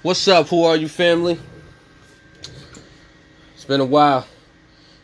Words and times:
What's 0.00 0.28
up? 0.28 0.46
Who 0.46 0.62
are 0.62 0.76
you, 0.76 0.86
family? 0.86 1.40
It's 3.56 3.64
been 3.64 3.80
a 3.80 3.84
while. 3.84 4.28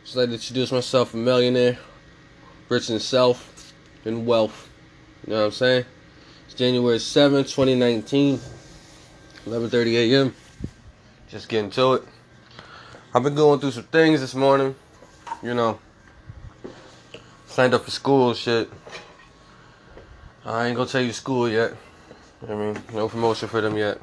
Just 0.04 0.14
like 0.14 0.28
to 0.28 0.34
introduce 0.34 0.70
myself, 0.70 1.14
a 1.14 1.16
millionaire, 1.16 1.78
rich 2.68 2.90
in 2.90 3.00
self 3.00 3.74
and 4.04 4.24
wealth. 4.24 4.70
You 5.26 5.32
know 5.32 5.40
what 5.40 5.46
I'm 5.46 5.50
saying? 5.50 5.84
It's 6.46 6.54
January 6.54 6.98
7th, 6.98 7.52
2019, 7.52 8.38
11:30 9.46 10.12
a.m. 10.12 10.34
Just 11.28 11.48
getting 11.48 11.70
to 11.70 11.94
it. 11.94 12.04
I've 13.12 13.24
been 13.24 13.34
going 13.34 13.58
through 13.58 13.72
some 13.72 13.82
things 13.82 14.20
this 14.20 14.36
morning. 14.36 14.76
You 15.42 15.54
know, 15.54 15.80
signed 17.48 17.74
up 17.74 17.84
for 17.84 17.90
school 17.90 18.32
shit. 18.32 18.70
I 20.44 20.68
ain't 20.68 20.76
gonna 20.76 20.88
tell 20.88 21.02
you 21.02 21.12
school 21.12 21.48
yet. 21.48 21.72
I 22.48 22.54
mean, 22.54 22.80
no 22.92 23.08
promotion 23.08 23.48
for 23.48 23.60
them 23.60 23.76
yet. 23.76 24.00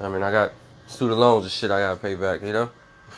I 0.00 0.08
mean, 0.08 0.22
I 0.22 0.30
got 0.30 0.52
student 0.86 1.18
loans 1.18 1.44
and 1.44 1.52
shit 1.52 1.70
I 1.70 1.80
gotta 1.80 2.00
pay 2.00 2.14
back, 2.14 2.42
you 2.42 2.52
know? 2.52 2.70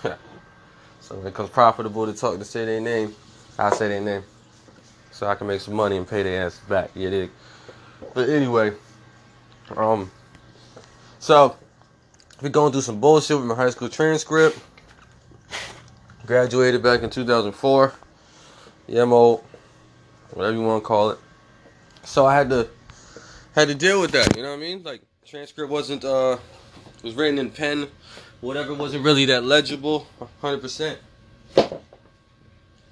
so 1.01 1.21
it 1.25 1.35
comes 1.35 1.51
profitable 1.51 2.07
to 2.07 2.13
talk 2.13 2.39
to 2.39 2.45
say 2.45 2.65
their 2.65 2.81
name, 2.81 3.15
I 3.59 3.71
say 3.71 3.89
their 3.89 4.01
name. 4.01 4.23
So 5.11 5.27
I 5.27 5.35
can 5.35 5.47
make 5.47 5.63
some 5.63 5.75
money 5.75 5.97
and 5.97 6.07
pay 6.07 6.23
their 6.23 6.47
ass 6.47 6.61
back, 6.69 6.91
you 6.95 7.09
dig? 7.09 7.31
But 8.13 8.29
anyway, 8.29 8.73
um, 9.75 10.11
so 11.19 11.57
we're 12.43 12.51
going 12.51 12.73
through 12.73 12.83
some 12.83 13.01
bullshit 13.01 13.39
with 13.39 13.47
my 13.47 13.55
high 13.55 13.71
school 13.71 13.89
transcript. 13.89 14.59
Graduated 16.27 16.83
back 16.83 17.03
in 17.03 17.11
2004. 17.11 17.93
Yeah, 18.89 19.03
old. 19.03 19.43
Whatever 20.33 20.57
you 20.57 20.63
want 20.63 20.83
to 20.83 20.87
call 20.87 21.11
it. 21.11 21.19
So 22.05 22.27
I 22.27 22.35
had 22.35 22.51
to 22.51 22.69
had 23.55 23.69
to 23.69 23.75
deal 23.75 24.01
with 24.01 24.11
that. 24.13 24.37
You 24.37 24.43
know 24.43 24.51
what 24.51 24.59
I 24.59 24.61
mean? 24.61 24.83
Like 24.83 25.03
transcript 25.25 25.71
wasn't 25.71 26.05
uh 26.05 26.37
was 27.03 27.15
written 27.15 27.39
in 27.39 27.51
pen, 27.51 27.89
whatever 28.41 28.75
wasn't 28.75 29.05
really 29.05 29.25
that 29.27 29.45
legible, 29.45 30.07
hundred 30.41 30.61
percent. 30.61 30.99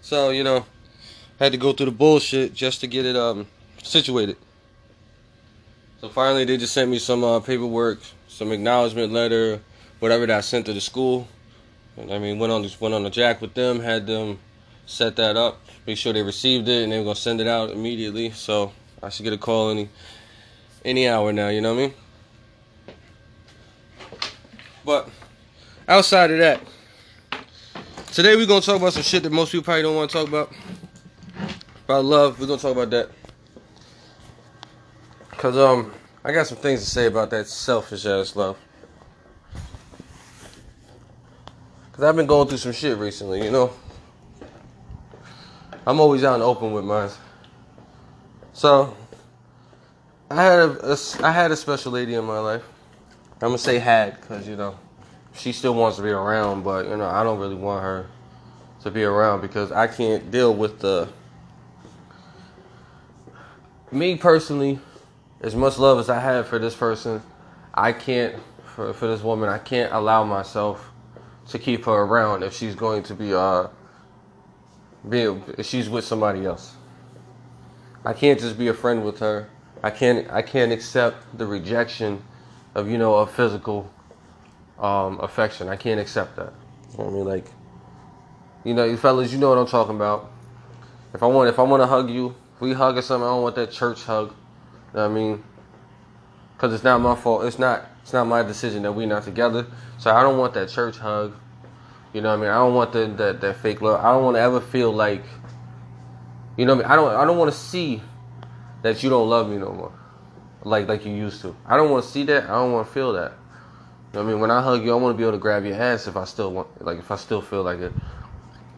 So 0.01 0.31
you 0.31 0.45
know, 0.45 0.67
had 1.39 1.53
to 1.53 1.59
go 1.59 1.73
through 1.73 1.87
the 1.87 1.92
bullshit 1.92 2.55
just 2.55 2.81
to 2.81 2.87
get 2.87 3.06
it 3.06 3.17
um 3.17 3.47
situated. 3.83 4.37
So 6.01 6.09
finally, 6.09 6.45
they 6.45 6.59
just 6.59 6.75
sent 6.75 6.91
me 6.91 6.98
some 6.98 7.25
uh, 7.25 7.41
paperwork, 7.41 7.98
some 8.28 8.53
acknowledgement 8.53 9.12
letter, 9.12 9.61
whatever 10.01 10.27
that 10.27 10.37
I 10.37 10.41
sent 10.43 10.67
to 10.67 10.75
the 10.75 10.81
school. 10.81 11.27
And 11.97 12.12
I 12.12 12.19
mean, 12.19 12.39
went 12.39 12.53
on 12.53 12.69
went 12.81 12.95
on 12.95 13.05
the 13.05 13.11
jack 13.11 13.41
with 13.41 13.55
them, 13.55 13.81
had 13.81 14.06
them 14.06 14.39
set 14.87 15.17
that 15.17 15.37
up, 15.37 15.61
make 15.87 15.97
sure 15.97 16.12
they 16.12 16.23
received 16.23 16.69
it, 16.69 16.83
and 16.83 16.93
they 16.93 16.98
were 16.98 17.05
gonna 17.05 17.17
send 17.17 17.41
it 17.41 17.47
out 17.47 17.71
immediately. 17.71 18.31
So 18.33 18.73
I 19.03 19.09
should 19.09 19.25
get 19.25 19.33
a 19.33 19.39
call 19.39 19.71
any 19.71 19.89
any 20.84 21.09
hour 21.09 21.33
now. 21.33 21.48
You 21.48 21.61
know 21.61 21.75
what 21.75 21.84
I 21.84 21.87
mean? 21.87 21.95
But 24.85 25.09
outside 25.89 26.31
of 26.31 26.39
that, 26.39 26.61
today 28.13 28.37
we're 28.37 28.47
gonna 28.47 28.61
talk 28.61 28.77
about 28.77 28.93
some 28.93 29.03
shit 29.03 29.23
that 29.23 29.33
most 29.33 29.53
people 29.53 29.65
probably 29.65 29.83
don't 29.83 29.97
want 29.97 30.11
to 30.11 30.17
talk 30.19 30.29
about. 30.29 30.53
About 31.85 32.05
love, 32.05 32.39
we're 32.39 32.47
gonna 32.47 32.61
talk 32.61 32.73
about 32.73 32.91
that. 32.91 33.11
Cause 35.31 35.57
um, 35.57 35.93
I 36.23 36.33
got 36.33 36.47
some 36.47 36.59
things 36.59 36.85
to 36.85 36.91
say 36.91 37.07
about 37.07 37.31
that 37.31 37.47
selfish 37.47 38.05
ass 38.05 38.37
love. 38.37 38.59
Cause 41.93 42.05
I've 42.05 42.17
been 42.17 42.27
going 42.27 42.49
through 42.49 42.59
some 42.59 42.73
shit 42.73 42.99
recently, 42.99 43.43
you 43.45 43.51
know. 43.51 43.73
I'm 45.87 46.01
always 46.01 46.25
out 46.25 46.35
and 46.35 46.43
open 46.43 46.73
with 46.73 46.85
mine. 46.85 47.11
So 48.53 48.97
I 50.31 50.43
had 50.43 50.59
a, 50.59 50.93
a 50.93 50.99
I 51.23 51.31
had 51.31 51.51
a 51.53 51.57
special 51.57 51.93
lady 51.93 52.15
in 52.15 52.25
my 52.25 52.39
life. 52.39 52.62
I'm 53.43 53.49
gonna 53.49 53.59
say 53.59 53.79
had, 53.79 54.21
cause 54.23 54.47
you 54.47 54.57
know, 54.57 54.79
she 55.35 55.53
still 55.53 55.75
wants 55.75 55.97
to 55.97 56.03
be 56.03 56.11
around, 56.11 56.63
but 56.63 56.87
you 56.87 56.97
know, 56.97 57.07
I 57.07 57.25
don't 57.25 57.41
really 57.41 57.57
want 57.57 57.83
her 57.83 58.07
to 58.83 58.91
be 58.91 59.03
around 59.03 59.41
because 59.41 59.73
I 59.73 59.87
can't 59.87 60.31
deal 60.31 60.55
with 60.55 60.78
the. 60.81 61.09
Me 63.91 64.17
personally, 64.17 64.78
as 65.41 65.55
much 65.55 65.78
love 65.78 65.99
as 65.99 66.09
I 66.09 66.21
have 66.21 66.49
for 66.49 66.59
this 66.59 66.75
person, 66.75 67.23
I 67.75 67.93
can't 67.93 68.37
for 68.65 68.93
for 68.93 69.09
this 69.09 69.23
woman. 69.23 69.49
I 69.49 69.59
can't 69.59 69.93
allow 69.93 70.23
myself 70.25 70.91
to 71.49 71.59
keep 71.59 71.84
her 71.87 71.93
around 71.93 72.44
if 72.44 72.55
she's 72.55 72.75
going 72.75 73.03
to 73.05 73.15
be 73.15 73.34
uh. 73.34 73.69
Be 75.09 75.23
if 75.59 75.67
she's 75.67 75.91
with 75.91 76.05
somebody 76.05 76.47
else. 76.47 76.77
I 78.05 78.12
can't 78.12 78.39
just 78.39 78.56
be 78.56 78.69
a 78.69 78.75
friend 78.75 79.05
with 79.05 79.19
her. 79.19 79.50
I 79.83 79.91
can't 79.91 80.31
I 80.31 80.41
can't 80.41 80.73
accept 80.73 81.37
the 81.37 81.47
rejection 81.47 82.23
of 82.75 82.91
you 82.91 82.99
know 82.99 83.15
of 83.15 83.31
physical 83.31 83.91
um, 84.79 85.21
affection. 85.21 85.69
I 85.69 85.77
can't 85.77 86.01
accept 86.01 86.37
that. 86.37 86.53
You 86.93 86.99
know 86.99 87.11
I 87.11 87.12
mean, 87.12 87.25
like, 87.25 87.47
you 88.65 88.75
know, 88.75 88.85
you 88.85 88.97
fellas, 88.97 89.33
you 89.33 89.39
know 89.39 89.49
what 89.49 89.59
I'm 89.59 89.67
talking 89.67 89.95
about. 89.95 90.31
If 91.12 91.23
I 91.23 91.27
want, 91.27 91.49
if 91.49 91.59
I 91.59 91.62
want 91.62 91.83
to 91.83 91.87
hug 91.87 92.11
you, 92.11 92.35
if 92.55 92.61
we 92.61 92.73
hug 92.73 92.99
or 92.99 93.03
something, 93.03 93.27
I 93.27 93.31
don't 93.31 93.43
want 93.43 93.55
that 93.57 93.71
church 93.71 94.03
hug. 94.03 94.31
You 94.31 95.01
know 95.01 95.09
what 95.09 95.11
I 95.11 95.15
mean? 95.15 95.45
Because 96.57 96.75
it's 96.75 96.85
not 96.85 97.01
my 97.01 97.15
fault. 97.15 97.45
It's 97.45 97.59
not. 97.59 97.87
It's 98.03 98.12
not 98.12 98.27
my 98.27 98.43
decision 98.43 98.83
that 98.83 98.93
we're 98.93 99.06
not 99.06 99.23
together. 99.23 99.67
So 99.97 100.15
I 100.15 100.23
don't 100.23 100.37
want 100.37 100.53
that 100.55 100.69
church 100.69 100.99
hug. 100.99 101.35
You 102.12 102.21
know 102.21 102.29
what 102.29 102.39
I 102.39 102.43
mean? 102.43 102.51
I 102.51 102.56
don't 102.56 102.75
want 102.75 102.93
the, 102.93 103.06
that 103.06 103.41
that 103.41 103.56
fake 103.56 103.81
love. 103.81 104.05
I 104.05 104.12
don't 104.12 104.25
want 104.25 104.37
to 104.37 104.41
ever 104.41 104.61
feel 104.61 104.93
like. 104.93 105.25
You 106.56 106.67
know 106.67 106.77
what 106.77 106.85
I 106.85 106.89
mean? 106.89 106.93
I 106.93 106.97
don't. 106.97 107.21
I 107.23 107.25
don't 107.25 107.39
want 107.39 107.53
to 107.53 107.56
see 107.56 108.03
that 108.83 109.03
you 109.03 109.11
don't 109.11 109.29
love 109.29 109.49
me 109.49 109.56
no 109.56 109.73
more 109.73 109.93
like 110.64 110.88
like 110.88 111.04
you 111.04 111.12
used 111.12 111.41
to. 111.42 111.54
I 111.66 111.76
don't 111.76 111.91
want 111.91 112.04
to 112.04 112.10
see 112.10 112.25
that. 112.25 112.44
I 112.44 112.54
don't 112.54 112.72
want 112.72 112.86
to 112.86 112.92
feel 112.92 113.12
that. 113.12 113.32
You 113.32 114.20
know 114.20 114.25
what 114.25 114.30
I 114.30 114.32
mean? 114.32 114.41
When 114.41 114.50
I 114.50 114.62
hug 114.62 114.84
you, 114.84 114.92
I 114.92 114.97
want 114.97 115.14
to 115.14 115.16
be 115.16 115.25
able 115.25 115.32
to 115.32 115.38
grab 115.38 115.64
your 115.64 115.75
ass 115.75 116.06
if 116.06 116.16
I 116.16 116.25
still 116.25 116.52
want, 116.52 116.84
like 116.84 116.98
if 116.98 117.10
I 117.10 117.16
still 117.16 117.42
feel 117.42 117.62
like 117.62 117.80
it. 117.80 117.92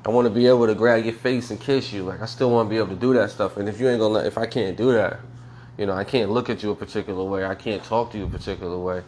I 0.05 0.11
want 0.11 0.27
to 0.27 0.31
be 0.31 0.47
able 0.47 0.67
to 0.67 0.75
grab 0.75 1.05
your 1.05 1.15
face 1.15 1.51
and 1.51 1.61
kiss 1.61 1.93
you. 1.93 2.05
Like 2.05 2.23
I 2.23 2.27
still 2.27 2.51
want 2.51 2.69
to 2.69 2.71
be 2.71 2.77
able 2.77 2.89
to 2.89 2.97
do 2.97 3.13
that 3.15 3.31
stuff. 3.31 3.57
And 3.57 3.69
if 3.69 3.81
you 3.81 3.89
ain't 3.89 4.01
gonna, 4.01 4.15
let, 4.15 4.27
if 4.27 4.39
I 4.39 4.47
can't 4.47 4.77
do 4.77 4.93
that, 4.93 5.19
you 5.77 5.87
know, 5.87 5.93
I 5.93 6.05
can't 6.05 6.31
look 6.31 6.49
at 6.49 6.63
you 6.63 6.71
a 6.71 6.77
particular 6.77 7.25
way. 7.25 7.45
I 7.45 7.55
can't 7.55 7.83
talk 7.83 8.13
to 8.13 8.19
you 8.19 8.25
a 8.25 8.31
particular 8.31 8.79
way. 8.79 9.03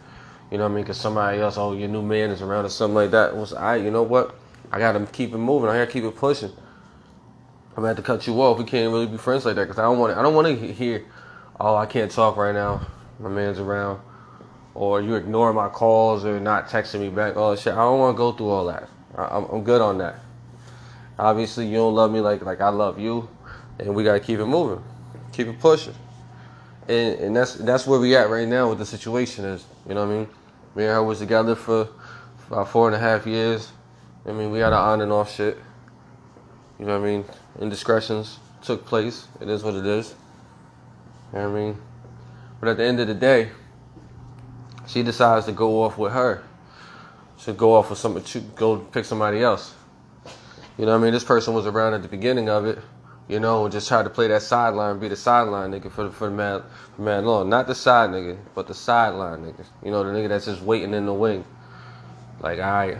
You 0.51 0.57
know 0.57 0.65
what 0.65 0.71
I 0.71 0.75
mean? 0.75 0.83
Because 0.83 0.97
somebody 0.97 1.39
else, 1.39 1.57
oh, 1.57 1.73
your 1.73 1.87
new 1.87 2.01
man 2.01 2.31
is 2.31 2.41
around 2.41 2.65
or 2.65 2.69
something 2.69 2.95
like 2.95 3.11
that. 3.11 3.35
Was 3.35 3.53
I? 3.53 3.77
You 3.77 3.91
know 3.91 4.03
what? 4.03 4.35
I 4.71 4.79
gotta 4.79 5.05
keep 5.07 5.33
it 5.33 5.37
moving. 5.37 5.69
I 5.69 5.77
gotta 5.77 5.91
keep 5.91 6.03
it 6.03 6.15
pushing. 6.15 6.51
I'm 7.69 7.75
gonna 7.75 7.87
have 7.87 7.97
to 7.97 8.03
cut 8.03 8.27
you 8.27 8.39
off. 8.41 8.57
We 8.57 8.65
can't 8.65 8.91
really 8.91 9.07
be 9.07 9.17
friends 9.17 9.45
like 9.45 9.55
that 9.55 9.63
because 9.63 9.79
I 9.79 9.83
don't 9.83 9.99
want. 9.99 10.17
I 10.17 10.21
don't 10.21 10.35
want 10.35 10.47
to 10.47 10.73
hear 10.73 11.05
oh, 11.59 11.75
I 11.75 11.85
can't 11.85 12.11
talk 12.11 12.37
right 12.37 12.53
now. 12.53 12.87
My 13.19 13.29
man's 13.29 13.59
around. 13.59 14.01
Or 14.73 15.01
you 15.01 15.15
ignore 15.15 15.51
my 15.53 15.67
calls 15.67 16.23
or 16.23 16.39
not 16.39 16.69
texting 16.69 17.01
me 17.01 17.09
back. 17.09 17.35
That 17.35 17.59
shit. 17.59 17.73
I 17.73 17.77
don't 17.77 17.99
want 17.99 18.15
to 18.15 18.17
go 18.17 18.31
through 18.31 18.49
all 18.49 18.65
that. 18.67 18.87
I'm, 19.17 19.45
I'm 19.45 19.63
good 19.63 19.81
on 19.81 19.97
that. 19.97 20.15
Obviously, 21.17 21.67
you 21.67 21.75
don't 21.75 21.95
love 21.95 22.11
me 22.11 22.21
like 22.21 22.43
like 22.43 22.61
I 22.61 22.69
love 22.69 22.97
you, 22.97 23.27
and 23.77 23.93
we 23.93 24.05
gotta 24.05 24.21
keep 24.21 24.39
it 24.39 24.45
moving, 24.45 24.81
keep 25.33 25.47
it 25.47 25.59
pushing. 25.59 25.95
And 26.87 27.19
and 27.19 27.35
that's 27.35 27.55
that's 27.55 27.85
where 27.85 27.99
we 27.99 28.15
at 28.15 28.29
right 28.29 28.47
now 28.47 28.69
with 28.69 28.77
the 28.77 28.85
situation 28.85 29.43
is. 29.43 29.65
You 29.87 29.95
know 29.95 30.05
what 30.05 30.13
I 30.13 30.17
mean? 30.19 30.27
Me 30.75 30.83
and 30.85 30.93
her 30.93 31.03
was 31.03 31.19
together 31.19 31.55
for 31.55 31.89
about 32.47 32.69
four 32.69 32.87
and 32.87 32.95
a 32.95 32.99
half 32.99 33.27
years. 33.27 33.69
I 34.25 34.31
mean, 34.31 34.51
we 34.51 34.59
had 34.59 34.71
an 34.71 34.79
on 34.79 35.01
and 35.01 35.11
off 35.11 35.33
shit. 35.33 35.57
You 36.79 36.85
know 36.85 36.97
what 36.97 37.05
I 37.05 37.11
mean? 37.11 37.25
Indiscretions 37.59 38.39
took 38.61 38.85
place. 38.85 39.27
It 39.41 39.49
is 39.49 39.61
what 39.63 39.73
it 39.73 39.85
is. 39.85 40.15
You 41.31 41.39
know 41.39 41.49
what 41.49 41.57
I 41.57 41.61
mean? 41.61 41.81
But 42.59 42.69
at 42.69 42.77
the 42.77 42.85
end 42.85 42.99
of 42.99 43.07
the 43.07 43.13
day, 43.13 43.49
she 44.87 45.03
decides 45.03 45.45
to 45.45 45.51
go 45.51 45.83
off 45.83 45.97
with 45.97 46.11
her. 46.13 46.43
She 47.37 47.53
go 47.53 47.75
off 47.75 47.89
with 47.89 47.99
somebody, 47.99 48.25
to 48.25 48.39
go 48.39 48.77
pick 48.77 49.05
somebody 49.05 49.41
else. 49.41 49.73
You 50.77 50.85
know 50.85 50.93
what 50.93 51.01
I 51.01 51.03
mean? 51.03 51.13
This 51.13 51.23
person 51.23 51.53
was 51.53 51.65
around 51.67 51.93
at 51.93 52.01
the 52.01 52.07
beginning 52.07 52.49
of 52.49 52.65
it, 52.65 52.79
you 53.27 53.39
know, 53.39 53.63
and 53.65 53.71
just 53.71 53.87
tried 53.87 54.03
to 54.03 54.09
play 54.09 54.27
that 54.27 54.41
sideline, 54.41 54.99
be 54.99 55.07
the 55.07 55.15
sideline 55.15 55.71
nigga 55.71 55.91
for 55.91 56.05
the, 56.05 56.11
for 56.11 56.29
the 56.29 56.35
mad, 56.35 56.63
for 56.95 57.01
mad 57.01 57.23
long. 57.23 57.49
Not 57.49 57.67
the 57.67 57.75
side 57.75 58.09
nigga, 58.09 58.37
but 58.55 58.67
the 58.67 58.73
sideline 58.73 59.43
nigga. 59.43 59.65
You 59.83 59.91
know, 59.91 60.03
the 60.03 60.09
nigga 60.09 60.29
that's 60.29 60.45
just 60.45 60.61
waiting 60.61 60.93
in 60.93 61.05
the 61.05 61.13
wing. 61.13 61.45
Like, 62.41 62.59
alright, 62.59 62.97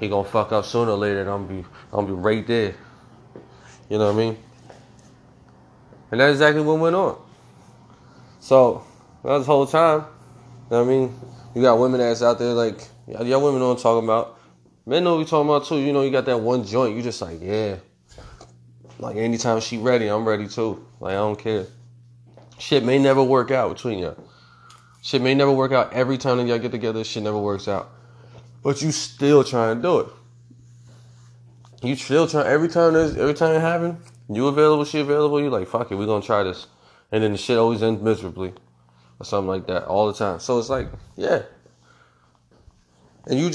he 0.00 0.08
gonna 0.08 0.28
fuck 0.28 0.52
up 0.52 0.64
sooner 0.64 0.92
or 0.92 0.96
later, 0.96 1.20
and 1.20 1.30
I'm 1.30 1.46
be, 1.46 1.64
I'm 1.92 2.06
be 2.06 2.12
right 2.12 2.46
there. 2.46 2.74
You 3.88 3.98
know 3.98 4.06
what 4.06 4.14
I 4.14 4.18
mean? 4.18 4.38
And 6.10 6.20
that's 6.20 6.32
exactly 6.32 6.62
what 6.62 6.78
went 6.78 6.96
on. 6.96 7.21
So 8.42 8.82
that 9.22 9.38
this 9.38 9.46
whole 9.46 9.68
time, 9.68 10.00
you 10.00 10.04
know 10.72 10.78
what 10.78 10.80
I 10.80 10.84
mean, 10.84 11.14
you 11.54 11.62
got 11.62 11.78
women 11.78 12.00
that's 12.00 12.22
out 12.22 12.40
there 12.40 12.52
like 12.54 12.88
y'all 13.06 13.40
women 13.40 13.60
know 13.60 13.68
what 13.68 13.76
I'm 13.76 13.82
talking 13.82 14.04
about. 14.04 14.36
Men 14.84 15.04
know 15.04 15.12
what 15.12 15.20
we 15.20 15.24
talking 15.26 15.48
about 15.48 15.64
too. 15.64 15.78
You 15.78 15.92
know, 15.92 16.02
you 16.02 16.10
got 16.10 16.24
that 16.24 16.40
one 16.40 16.66
joint. 16.66 16.96
You 16.96 17.02
just 17.02 17.22
like, 17.22 17.38
yeah. 17.40 17.76
Like 18.98 19.14
anytime 19.14 19.60
she 19.60 19.78
ready, 19.78 20.08
I'm 20.08 20.26
ready 20.26 20.48
too. 20.48 20.84
Like 20.98 21.12
I 21.12 21.18
don't 21.18 21.38
care. 21.38 21.66
Shit 22.58 22.84
may 22.84 22.98
never 22.98 23.22
work 23.22 23.52
out 23.52 23.76
between 23.76 24.00
y'all. 24.00 24.16
Shit 25.02 25.22
may 25.22 25.36
never 25.36 25.52
work 25.52 25.70
out 25.70 25.92
every 25.92 26.18
time 26.18 26.38
that 26.38 26.46
y'all 26.48 26.58
get 26.58 26.72
together. 26.72 27.04
Shit 27.04 27.22
never 27.22 27.38
works 27.38 27.68
out. 27.68 27.90
But 28.64 28.82
you 28.82 28.90
still 28.90 29.44
trying 29.44 29.76
to 29.76 29.82
do 29.82 30.00
it. 30.00 30.08
You 31.84 31.94
still 31.94 32.26
trying 32.26 32.48
every 32.48 32.68
time 32.68 32.94
there's 32.94 33.16
every 33.16 33.34
time 33.34 33.54
it 33.54 33.60
happen, 33.60 33.98
you 34.28 34.48
available, 34.48 34.84
she 34.84 34.98
available, 34.98 35.40
you 35.40 35.48
like, 35.48 35.68
fuck 35.68 35.92
it, 35.92 35.94
we 35.94 36.06
gonna 36.06 36.24
try 36.24 36.42
this 36.42 36.66
and 37.12 37.22
then 37.22 37.32
the 37.32 37.38
shit 37.38 37.58
always 37.58 37.82
ends 37.82 38.02
miserably 38.02 38.52
or 39.20 39.24
something 39.24 39.48
like 39.48 39.66
that 39.68 39.84
all 39.84 40.08
the 40.08 40.14
time. 40.14 40.40
So 40.40 40.58
it's 40.58 40.70
like, 40.70 40.88
yeah, 41.16 41.42
And 43.26 43.38
you, 43.38 43.50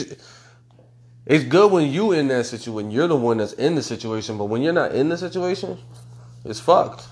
it's 1.26 1.44
good 1.44 1.72
when 1.72 1.92
you 1.92 2.14
in 2.14 2.30
that 2.30 2.46
situation. 2.46 2.74
When 2.74 2.92
you're 2.92 3.08
the 3.08 3.18
one 3.18 3.38
that's 3.38 3.54
in 3.54 3.76
the 3.76 3.84
situation, 3.84 4.38
but 4.38 4.46
when 4.46 4.62
you're 4.62 4.74
not 4.74 4.94
in 4.94 5.10
the 5.10 5.18
situation, 5.18 5.78
it's 6.46 6.60
fucked. 6.60 7.06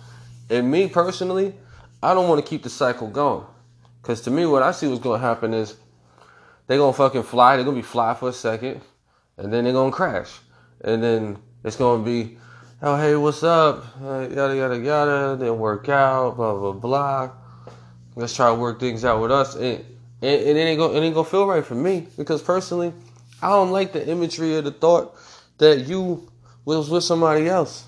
And 0.50 0.71
me 0.71 0.88
personally, 0.88 1.53
I 2.01 2.13
don't 2.13 2.30
want 2.30 2.44
to 2.44 2.50
keep 2.50 2.63
the 2.63 2.69
cycle 2.69 3.09
going. 3.09 3.45
Cause 4.03 4.21
to 4.21 4.31
me, 4.31 4.45
what 4.45 4.63
I 4.63 4.71
see 4.71 4.88
what's 4.88 5.01
gonna 5.01 5.19
happen 5.19 5.53
is 5.53 5.75
they're 6.68 6.77
gonna 6.77 6.94
fucking 6.94 7.24
fly. 7.24 7.56
They're 7.56 7.65
gonna 7.65 7.75
be 7.75 7.81
fly 7.81 8.13
for 8.13 8.30
a 8.30 8.33
second, 8.33 8.81
and 9.38 9.51
then 9.51 9.63
they're 9.63 9.74
gonna 9.74 9.91
crash, 9.91 10.39
and 10.81 11.03
then 11.03 11.38
it's 11.63 11.75
gonna 11.75 12.03
be, 12.03 12.38
oh 12.81 12.98
hey, 12.98 13.16
what's 13.16 13.44
up? 13.44 13.86
Uh, 14.01 14.27
yada 14.30 14.56
yada 14.56 14.77
yada. 14.77 15.38
Then 15.39 15.57
work 15.57 15.89
out, 15.89 16.36
blah 16.36 16.54
blah 16.57 16.72
blah. 16.74 17.31
Let's 18.16 18.36
try 18.36 18.50
to 18.50 18.56
work 18.56 18.80
things 18.80 19.06
out 19.06 19.22
with 19.22 19.31
us, 19.31 19.56
and 19.56 19.83
and, 20.22 20.42
and 20.42 20.57
it 20.57 20.62
ain't 20.62 20.80
gonna 20.80 20.94
it 20.94 21.01
ain't 21.01 21.16
gonna 21.16 21.27
feel 21.27 21.48
right 21.48 21.66
for 21.66 21.75
me 21.75 22.07
because 22.18 22.42
personally, 22.42 22.94
I 23.42 23.50
don't 23.50 23.72
like 23.72 23.94
the 23.94 24.07
imagery 24.07 24.56
of 24.56 24.66
the 24.66 24.72
thought 24.72 25.16
that 25.57 25.88
you 25.88 26.30
was 26.66 26.89
with 26.89 27.04
somebody 27.04 27.48
else, 27.48 27.86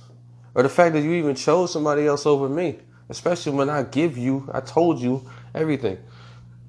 or 0.56 0.64
the 0.64 0.70
fact 0.70 0.94
that 0.94 1.02
you 1.02 1.14
even 1.14 1.36
chose 1.36 1.72
somebody 1.72 2.06
else 2.08 2.26
over 2.26 2.48
me. 2.48 2.80
Especially 3.10 3.54
when 3.54 3.70
I 3.70 3.84
give 3.84 4.18
you, 4.18 4.50
I 4.54 4.60
told 4.60 5.00
you 5.00 5.30
everything. 5.56 5.98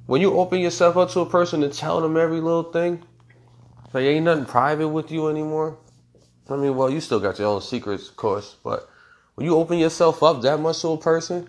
When 0.07 0.21
you 0.21 0.39
open 0.39 0.61
yourself 0.61 0.97
up 0.97 1.11
to 1.11 1.21
a 1.21 1.27
person 1.27 1.65
and 1.65 1.73
tell 1.73 2.01
them 2.01 2.17
every 2.17 2.41
little 2.41 2.71
thing, 2.73 3.03
like 3.93 4.05
ain't 4.05 4.25
nothing 4.25 4.45
private 4.45 4.89
with 4.89 5.11
you 5.11 5.29
anymore. 5.29 5.79
I 6.49 6.57
mean, 6.57 6.77
well, 6.77 6.91
you 6.91 7.01
still 7.01 7.21
got 7.21 7.39
your 7.39 7.49
own 7.49 7.61
secrets, 7.61 8.09
of 8.09 8.17
course, 8.17 8.57
but 8.65 8.89
when 9.35 9.47
you 9.47 9.57
open 9.57 9.79
yourself 9.79 10.23
up 10.23 10.43
that 10.43 10.59
much 10.61 10.81
to 10.81 10.89
a 10.89 10.97
person, 10.99 11.49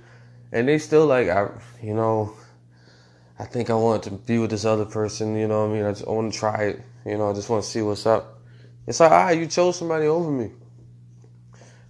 and 0.51 0.67
they 0.67 0.77
still 0.77 1.05
like, 1.05 1.29
I, 1.29 1.49
you 1.81 1.93
know, 1.93 2.33
I 3.37 3.45
think 3.45 3.69
I 3.69 3.75
want 3.75 4.03
to 4.03 4.11
be 4.11 4.37
with 4.37 4.49
this 4.49 4.65
other 4.65 4.85
person. 4.85 5.37
You 5.37 5.47
know, 5.47 5.65
I 5.65 5.73
mean, 5.73 5.85
I 5.85 5.91
just 5.91 6.07
want 6.07 6.33
to 6.33 6.37
try 6.37 6.63
it. 6.63 6.81
You 7.05 7.17
know, 7.17 7.29
I 7.29 7.33
just 7.33 7.49
want 7.49 7.63
to 7.63 7.69
see 7.69 7.81
what's 7.81 8.05
up. 8.05 8.39
It's 8.85 8.99
like, 8.99 9.11
ah, 9.11 9.29
you 9.29 9.47
chose 9.47 9.77
somebody 9.77 10.07
over 10.07 10.29
me. 10.29 10.51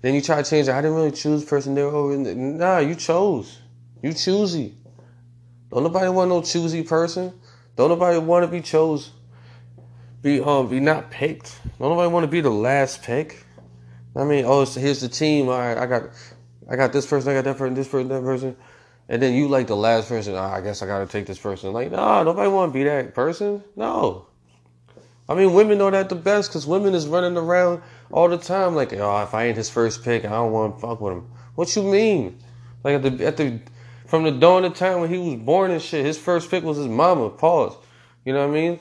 Then 0.02 0.14
you 0.14 0.22
try 0.22 0.42
to 0.42 0.50
change 0.50 0.68
it. 0.68 0.72
I 0.72 0.82
didn't 0.82 0.96
really 0.96 1.12
choose 1.12 1.44
person 1.44 1.76
they 1.76 1.84
were 1.84 1.90
over. 1.90 2.16
Nah, 2.16 2.80
you 2.80 2.96
chose. 2.96 3.60
You 4.02 4.14
choosy. 4.14 4.76
Don't 5.72 5.84
nobody 5.84 6.10
want 6.10 6.30
no 6.30 6.42
choosy 6.42 6.84
person. 6.84 7.34
Don't 7.76 7.90
nobody 7.90 8.20
want 8.20 8.46
to 8.46 8.52
be 8.52 8.62
chose. 8.62 9.12
Be 10.22 10.42
um 10.42 10.70
be 10.70 10.80
not 10.80 11.12
picked. 11.12 11.60
Don't 11.80 11.90
nobody 11.90 12.12
want 12.12 12.24
to 12.24 12.28
be 12.28 12.42
the 12.42 12.50
last 12.50 13.04
pick. 13.04 13.46
I 14.16 14.24
mean, 14.24 14.44
oh, 14.46 14.66
so 14.66 14.80
here's 14.80 15.02
the 15.02 15.08
team. 15.08 15.48
All 15.48 15.58
right, 15.58 15.78
I 15.78 15.86
got, 15.86 16.10
I 16.70 16.76
got 16.76 16.92
this 16.92 17.06
person. 17.06 17.32
I 17.32 17.36
got 17.36 17.46
that 17.46 17.58
person. 17.58 17.74
This 17.74 17.88
person. 17.88 18.10
That 18.10 18.24
person. 18.24 18.56
And 19.08 19.22
then 19.22 19.34
you 19.34 19.48
like 19.48 19.68
the 19.68 19.76
last 19.76 20.10
person. 20.10 20.36
Oh, 20.36 20.40
I 20.40 20.62
guess 20.62 20.82
I 20.82 20.88
got 20.88 21.00
to 21.00 21.08
take 21.08 21.26
this 21.26 21.40
person. 21.40 21.74
Like, 21.74 21.92
no, 21.92 22.24
nobody 22.24 22.50
want 22.50 22.74
to 22.74 22.74
be 22.74 22.84
that 22.84 23.16
person. 23.16 23.64
No. 23.76 24.28
I 25.28 25.36
mean, 25.36 25.54
women 25.54 25.78
know 25.78 25.90
that 25.92 26.10
the 26.10 26.16
best 26.16 26.50
because 26.50 26.66
women 26.68 26.94
is 26.94 27.08
running 27.08 27.38
around 27.38 27.82
all 28.12 28.28
the 28.28 28.38
time 28.38 28.76
like, 28.76 28.94
oh, 28.94 29.24
if 29.24 29.34
I 29.34 29.46
ain't 29.46 29.58
his 29.58 29.70
first 29.70 30.04
pick, 30.04 30.26
I 30.26 30.30
don't 30.30 30.52
want 30.52 30.76
to 30.76 30.82
fuck 30.82 31.00
with 31.00 31.14
him. 31.14 31.30
What 31.56 31.76
you 31.76 31.84
mean? 31.84 32.40
Like 32.84 32.96
at 32.96 33.04
the 33.04 33.26
at 33.26 33.38
the 33.38 33.60
from 34.08 34.24
the 34.24 34.32
dawn 34.32 34.66
of 34.66 34.74
time 34.74 35.02
when 35.02 35.10
he 35.10 35.18
was 35.18 35.36
born 35.36 35.72
and 35.72 35.82
shit, 35.82 36.04
his 36.04 36.18
first 36.18 36.50
pick 36.50 36.64
was 36.64 36.78
his 36.78 36.88
mama. 36.88 37.30
Pause. 37.30 37.76
You 38.26 38.34
know 38.34 38.48
what 38.48 38.56
I 38.56 38.60
mean? 38.60 38.80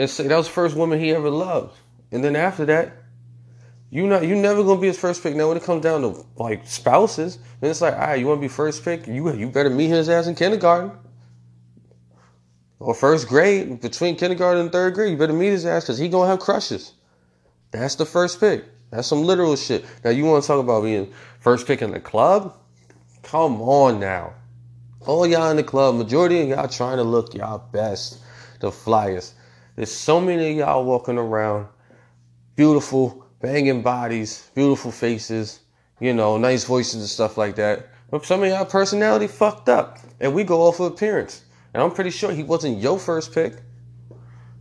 And 0.00 0.08
so 0.08 0.22
that 0.22 0.34
was 0.34 0.46
the 0.46 0.52
first 0.54 0.76
woman 0.76 0.98
he 0.98 1.14
ever 1.14 1.28
loved. 1.28 1.76
And 2.10 2.24
then 2.24 2.34
after 2.34 2.64
that, 2.64 2.90
you 3.90 4.06
not 4.06 4.26
you 4.26 4.34
never 4.34 4.64
gonna 4.64 4.80
be 4.80 4.86
his 4.86 4.98
first 4.98 5.22
pick. 5.22 5.36
Now 5.36 5.48
when 5.48 5.58
it 5.58 5.62
comes 5.62 5.82
down 5.82 6.00
to 6.00 6.24
like 6.36 6.66
spouses, 6.66 7.36
then 7.60 7.70
it's 7.70 7.82
like, 7.82 7.92
all 7.92 8.00
right, 8.00 8.18
you 8.18 8.26
wanna 8.26 8.40
be 8.40 8.48
first 8.48 8.82
pick? 8.82 9.06
You 9.06 9.30
you 9.34 9.50
better 9.50 9.68
meet 9.68 9.88
his 9.88 10.08
ass 10.08 10.26
in 10.26 10.36
kindergarten. 10.36 10.92
Or 12.78 12.94
first 12.94 13.28
grade, 13.28 13.82
between 13.82 14.16
kindergarten 14.16 14.62
and 14.62 14.72
third 14.72 14.94
grade, 14.94 15.10
you 15.10 15.18
better 15.18 15.34
meet 15.34 15.50
his 15.50 15.66
ass 15.66 15.84
because 15.84 15.98
he 15.98 16.08
gonna 16.08 16.30
have 16.30 16.38
crushes. 16.38 16.94
That's 17.70 17.96
the 17.96 18.06
first 18.06 18.40
pick. 18.40 18.64
That's 18.90 19.06
some 19.06 19.24
literal 19.24 19.54
shit. 19.54 19.84
Now 20.02 20.12
you 20.12 20.24
wanna 20.24 20.40
talk 20.40 20.60
about 20.60 20.82
being 20.82 21.12
first 21.40 21.66
pick 21.66 21.82
in 21.82 21.90
the 21.90 22.00
club? 22.00 22.56
Come 23.22 23.60
on 23.60 24.00
now. 24.00 24.32
All 25.04 25.26
y'all 25.26 25.50
in 25.50 25.58
the 25.58 25.62
club, 25.62 25.96
majority 25.96 26.40
of 26.40 26.48
y'all 26.48 26.68
trying 26.68 26.96
to 26.96 27.04
look 27.04 27.34
y'all 27.34 27.58
best, 27.70 28.20
the 28.60 28.72
flyers. 28.72 29.34
There's 29.76 29.92
so 29.92 30.20
many 30.20 30.50
of 30.52 30.56
y'all 30.56 30.84
walking 30.84 31.18
around, 31.18 31.66
beautiful, 32.56 33.26
banging 33.40 33.82
bodies, 33.82 34.50
beautiful 34.54 34.90
faces, 34.90 35.60
you 36.00 36.12
know, 36.12 36.36
nice 36.36 36.64
voices 36.64 37.00
and 37.00 37.08
stuff 37.08 37.36
like 37.38 37.56
that. 37.56 37.86
But 38.10 38.26
some 38.26 38.42
of 38.42 38.48
y'all 38.48 38.64
personality 38.64 39.26
fucked 39.26 39.68
up. 39.68 39.98
And 40.20 40.34
we 40.34 40.44
go 40.44 40.62
off 40.62 40.80
of 40.80 40.92
appearance. 40.92 41.44
And 41.72 41.82
I'm 41.82 41.92
pretty 41.92 42.10
sure 42.10 42.32
he 42.32 42.42
wasn't 42.42 42.78
your 42.78 42.98
first 42.98 43.32
pick. 43.32 43.54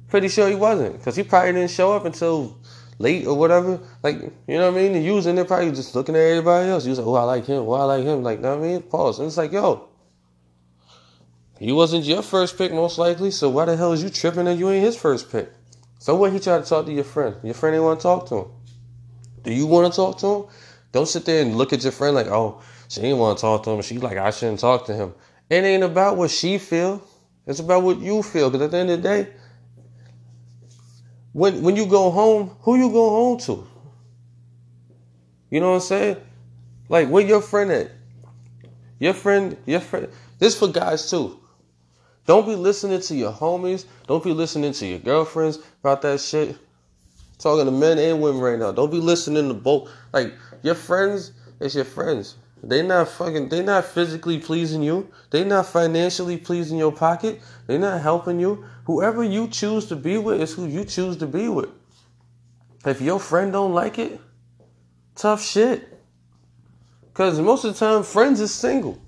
Pretty 0.07 0.29
sure 0.29 0.47
he 0.47 0.55
wasn't. 0.55 0.97
Because 0.97 1.15
he 1.15 1.23
probably 1.23 1.53
didn't 1.53 1.71
show 1.71 1.91
up 1.93 2.05
until 2.05 2.57
late 2.99 3.25
or 3.25 3.35
whatever. 3.37 3.79
Like, 4.03 4.21
you 4.21 4.57
know 4.57 4.71
what 4.71 4.79
I 4.79 4.81
mean? 4.83 4.95
And 4.95 5.03
you 5.03 5.13
was 5.15 5.25
in 5.25 5.35
there 5.35 5.45
probably 5.45 5.71
just 5.71 5.95
looking 5.95 6.15
at 6.15 6.21
everybody 6.21 6.69
else. 6.69 6.85
You 6.85 6.91
was 6.91 6.99
like, 6.99 7.07
oh, 7.07 7.15
I 7.15 7.23
like 7.23 7.45
him. 7.45 7.63
Oh, 7.67 7.73
I 7.73 7.83
like 7.83 8.03
him. 8.03 8.23
Like, 8.23 8.37
you 8.37 8.43
know 8.43 8.57
what 8.57 8.65
I 8.65 8.67
mean? 8.67 8.81
Pause. 8.83 9.19
And 9.19 9.27
it's 9.27 9.37
like, 9.37 9.51
yo, 9.51 9.88
he 11.59 11.71
wasn't 11.73 12.05
your 12.05 12.21
first 12.21 12.57
pick, 12.57 12.71
most 12.71 12.97
likely. 12.97 13.31
So 13.31 13.49
why 13.49 13.65
the 13.65 13.75
hell 13.75 13.91
is 13.91 14.01
you 14.01 14.09
tripping 14.09 14.45
that 14.45 14.57
you 14.57 14.69
ain't 14.69 14.85
his 14.85 14.95
first 14.95 15.29
pick? 15.29 15.51
So 15.99 16.15
what? 16.15 16.31
he 16.31 16.39
tried 16.39 16.63
to 16.63 16.69
talk 16.69 16.85
to 16.85 16.93
your 16.93 17.03
friend, 17.03 17.35
your 17.43 17.53
friend 17.53 17.75
ain't 17.75 17.83
want 17.83 17.99
to 17.99 18.03
talk 18.03 18.27
to 18.29 18.35
him. 18.35 18.45
Do 19.43 19.53
you 19.53 19.67
want 19.67 19.91
to 19.91 19.95
talk 19.95 20.17
to 20.19 20.27
him? 20.27 20.45
Don't 20.91 21.07
sit 21.07 21.25
there 21.25 21.41
and 21.41 21.55
look 21.55 21.73
at 21.73 21.83
your 21.83 21.91
friend 21.91 22.15
like, 22.15 22.27
oh, 22.27 22.61
she 22.87 23.01
ain't 23.01 23.17
want 23.17 23.37
to 23.37 23.41
talk 23.41 23.63
to 23.63 23.71
him. 23.71 23.81
She 23.81 23.97
like, 23.97 24.17
I 24.17 24.31
shouldn't 24.31 24.59
talk 24.59 24.85
to 24.85 24.95
him. 24.95 25.13
It 25.49 25.63
ain't 25.63 25.83
about 25.83 26.17
what 26.17 26.31
she 26.31 26.57
feel. 26.57 27.03
It's 27.45 27.59
about 27.59 27.83
what 27.83 27.99
you 27.99 28.23
feel. 28.23 28.49
Because 28.49 28.65
at 28.65 28.71
the 28.71 28.77
end 28.77 28.89
of 28.89 29.01
the 29.01 29.07
day, 29.07 29.27
when 31.33 31.61
when 31.61 31.75
you 31.75 31.85
go 31.85 32.09
home, 32.09 32.55
who 32.61 32.75
you 32.77 32.91
go 32.91 33.09
home 33.09 33.39
to? 33.39 33.67
You 35.49 35.59
know 35.59 35.69
what 35.69 35.75
I'm 35.75 35.81
saying? 35.81 36.17
Like 36.87 37.09
where 37.09 37.25
your 37.25 37.41
friend 37.41 37.71
at? 37.71 37.91
Your 38.99 39.13
friend, 39.13 39.57
your 39.65 39.79
friend. 39.79 40.09
This 40.39 40.57
for 40.57 40.67
guys 40.67 41.09
too. 41.09 41.39
Don't 42.29 42.45
be 42.45 42.55
listening 42.55 43.01
to 43.01 43.15
your 43.15 43.31
homies. 43.31 43.85
Don't 44.05 44.23
be 44.23 44.33
listening 44.33 44.71
to 44.73 44.85
your 44.85 44.99
girlfriends 44.99 45.57
about 45.79 46.03
that 46.03 46.21
shit. 46.21 46.55
talking 47.39 47.65
to 47.65 47.71
men 47.71 47.97
and 47.97 48.21
women 48.21 48.39
right 48.39 48.59
now. 48.59 48.71
Don't 48.71 48.91
be 48.91 48.99
listening 48.99 49.47
to 49.47 49.55
both. 49.55 49.89
Like 50.13 50.35
your 50.61 50.75
friends, 50.75 51.31
it's 51.59 51.73
your 51.73 51.85
friends. 51.85 52.35
They 52.61 52.83
not 52.83 53.07
fucking. 53.07 53.49
They 53.49 53.63
not 53.63 53.83
physically 53.83 54.37
pleasing 54.37 54.83
you. 54.83 55.09
They 55.31 55.43
not 55.43 55.65
financially 55.65 56.37
pleasing 56.37 56.77
your 56.77 56.91
pocket. 56.91 57.41
They 57.65 57.79
not 57.79 57.99
helping 57.99 58.39
you. 58.39 58.63
Whoever 58.85 59.23
you 59.23 59.47
choose 59.47 59.87
to 59.87 59.95
be 59.95 60.19
with 60.19 60.39
is 60.39 60.53
who 60.53 60.67
you 60.67 60.85
choose 60.85 61.17
to 61.17 61.25
be 61.25 61.49
with. 61.49 61.71
If 62.85 63.01
your 63.01 63.19
friend 63.19 63.51
don't 63.51 63.73
like 63.73 63.97
it, 63.97 64.21
tough 65.15 65.41
shit. 65.41 65.99
Cause 67.15 67.41
most 67.41 67.65
of 67.65 67.73
the 67.73 67.79
time, 67.79 68.03
friends 68.03 68.39
is 68.39 68.53
single. 68.53 69.01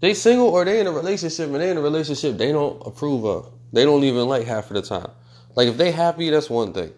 They 0.00 0.14
single 0.14 0.48
or 0.48 0.64
they 0.64 0.80
in 0.80 0.86
a 0.86 0.92
relationship 0.92 1.46
and 1.46 1.56
they 1.56 1.70
in 1.70 1.76
a 1.76 1.80
relationship 1.80 2.36
they 2.36 2.52
don't 2.52 2.80
approve 2.86 3.24
of. 3.24 3.50
They 3.72 3.84
don't 3.84 4.04
even 4.04 4.28
like 4.28 4.46
half 4.46 4.70
of 4.70 4.74
the 4.74 4.82
time. 4.82 5.10
Like 5.54 5.68
if 5.68 5.76
they 5.76 5.90
happy, 5.90 6.30
that's 6.30 6.50
one 6.50 6.72
thing. 6.72 6.92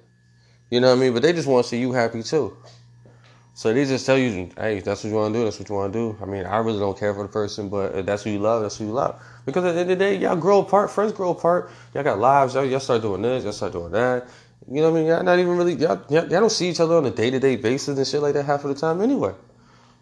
You 0.71 0.81
know 0.81 0.88
what 0.88 0.99
I 0.99 1.00
mean? 1.00 1.14
But 1.14 1.23
they 1.23 1.33
just 1.33 1.49
want 1.49 1.64
to 1.64 1.69
see 1.69 1.81
you 1.81 1.93
happy 1.93 2.23
too. 2.23 2.57
So 3.55 3.73
they 3.73 3.85
just 3.87 4.07
tell 4.07 4.19
you, 4.19 4.50
hey, 4.57 4.81
that's 4.81 5.02
what 5.02 5.11
you 5.11 5.17
want 5.17 5.35
to 5.35 5.40
do. 5.40 5.45
That's 5.45 5.59
what 5.59 5.69
you 5.69 5.75
want 5.75 5.93
to 5.93 5.99
do. 5.99 6.19
I 6.23 6.26
mean, 6.26 6.47
I 6.47 6.59
really 6.59 6.78
don't 6.78 6.97
care 6.97 7.12
for 7.12 7.23
the 7.23 7.28
person, 7.28 7.69
but 7.69 7.95
if 7.95 8.07
that's 8.07 8.23
who 8.23 8.31
you 8.31 8.38
love, 8.38 8.62
that's 8.62 8.76
who 8.76 8.85
you 8.87 8.93
love. 8.93 9.21
Because 9.47 9.64
at 9.64 9.75
the 9.75 9.81
end 9.81 9.90
of 9.90 9.99
the 9.99 10.05
day, 10.05 10.17
y'all 10.17 10.37
grow 10.37 10.61
apart. 10.61 10.93
Friends 10.93 11.12
grow 11.12 11.31
apart. 11.31 11.71
Y'all 11.93 12.05
got 12.05 12.21
lives. 12.21 12.55
Y'all, 12.55 12.64
y'all 12.64 12.78
start 12.78 13.02
doing 13.02 13.23
this. 13.23 13.43
Y'all 13.43 13.52
start 13.52 13.73
doing 13.73 13.90
that. 13.90 14.28
You 14.71 14.83
know 14.83 14.90
what 14.90 14.99
I 14.99 15.00
mean? 15.00 15.09
Y'all 15.09 15.23
not 15.25 15.38
even 15.40 15.57
really, 15.57 15.75
y'all, 15.75 16.00
y'all, 16.09 16.28
y'all 16.28 16.40
don't 16.40 16.52
see 16.52 16.69
each 16.69 16.78
other 16.78 16.97
on 16.97 17.07
a 17.07 17.11
day 17.11 17.31
to 17.31 17.40
day 17.40 17.57
basis 17.57 17.97
and 17.97 18.07
shit 18.07 18.23
like 18.23 18.35
that 18.35 18.45
half 18.45 18.64
of 18.64 18.73
the 18.73 18.81
time 18.81 19.00
anyway. 19.00 19.33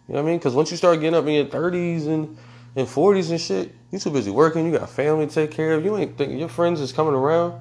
You 0.07 0.13
know 0.13 0.21
what 0.21 0.27
I 0.27 0.31
mean? 0.31 0.37
Because 0.37 0.53
once 0.53 0.69
you 0.69 0.77
start 0.77 0.99
getting 0.99 1.15
up 1.15 1.25
in 1.25 1.33
your 1.33 1.45
30s 1.45 2.05
and 2.05 2.37
in 2.77 2.85
40s 2.85 3.31
and 3.31 3.41
shit, 3.41 3.73
you 3.91 3.97
too 3.97 4.11
busy 4.11 4.29
working, 4.29 4.63
you 4.67 4.77
got 4.77 4.87
family 4.87 5.25
to 5.25 5.33
take 5.33 5.49
care 5.49 5.73
of, 5.73 5.83
you 5.83 5.97
ain't 5.97 6.15
thinking 6.15 6.37
your 6.37 6.47
friends 6.47 6.79
is 6.79 6.91
coming 6.91 7.15
around, 7.15 7.59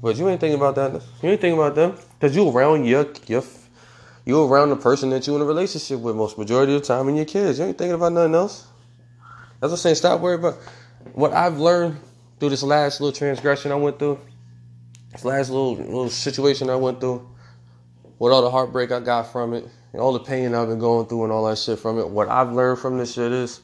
but 0.00 0.16
you 0.16 0.28
ain't 0.28 0.40
thinking 0.40 0.56
about 0.56 0.76
that. 0.76 0.92
You 1.20 1.30
ain't 1.30 1.40
thinking 1.40 1.58
about 1.58 1.74
them 1.74 1.98
because 2.12 2.36
you 2.36 2.48
around 2.48 2.84
your 2.84 3.06
your 3.26 3.42
you 4.24 4.44
around 4.44 4.68
the 4.68 4.76
person 4.76 5.10
that 5.10 5.26
you 5.26 5.34
in 5.34 5.42
a 5.42 5.44
relationship 5.44 5.98
with 5.98 6.14
most 6.14 6.38
majority 6.38 6.72
of 6.72 6.82
the 6.82 6.86
time 6.86 7.08
and 7.08 7.16
your 7.16 7.26
kids. 7.26 7.58
You 7.58 7.64
ain't 7.64 7.76
thinking 7.76 7.94
about 7.94 8.12
nothing 8.12 8.36
else. 8.36 8.68
That's 9.58 9.70
what 9.70 9.72
I'm 9.72 9.76
saying. 9.78 9.96
Stop 9.96 10.20
worrying 10.20 10.38
about 10.38 10.54
what 11.14 11.32
I've 11.32 11.58
learned 11.58 11.98
through 12.38 12.50
this 12.50 12.62
last 12.62 13.00
little 13.00 13.16
transgression 13.16 13.72
I 13.72 13.74
went 13.74 13.98
through, 13.98 14.20
this 15.10 15.24
last 15.24 15.50
little 15.50 15.74
little 15.74 16.10
situation 16.10 16.70
I 16.70 16.76
went 16.76 17.00
through, 17.00 17.28
with 18.20 18.32
all 18.32 18.42
the 18.42 18.52
heartbreak 18.52 18.92
I 18.92 19.00
got 19.00 19.32
from 19.32 19.52
it, 19.52 19.66
and 19.92 20.00
all 20.00 20.12
the 20.12 20.20
pain 20.20 20.54
I've 20.54 20.68
been 20.68 20.78
going 20.78 21.08
through 21.08 21.24
and 21.24 21.32
all 21.32 21.44
that 21.46 21.58
shit 21.58 21.80
from 21.80 21.98
it. 21.98 22.08
What 22.08 22.28
I've 22.28 22.52
learned 22.52 22.78
from 22.78 22.98
this 22.98 23.14
shit 23.14 23.32
is 23.32 23.62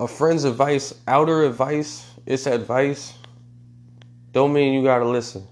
a 0.00 0.08
friend's 0.08 0.44
advice, 0.44 0.94
outer 1.06 1.44
advice, 1.44 2.10
it's 2.26 2.46
advice, 2.46 3.14
don't 4.32 4.52
mean 4.52 4.74
you 4.74 4.82
gotta 4.82 5.06
listen. 5.06 5.46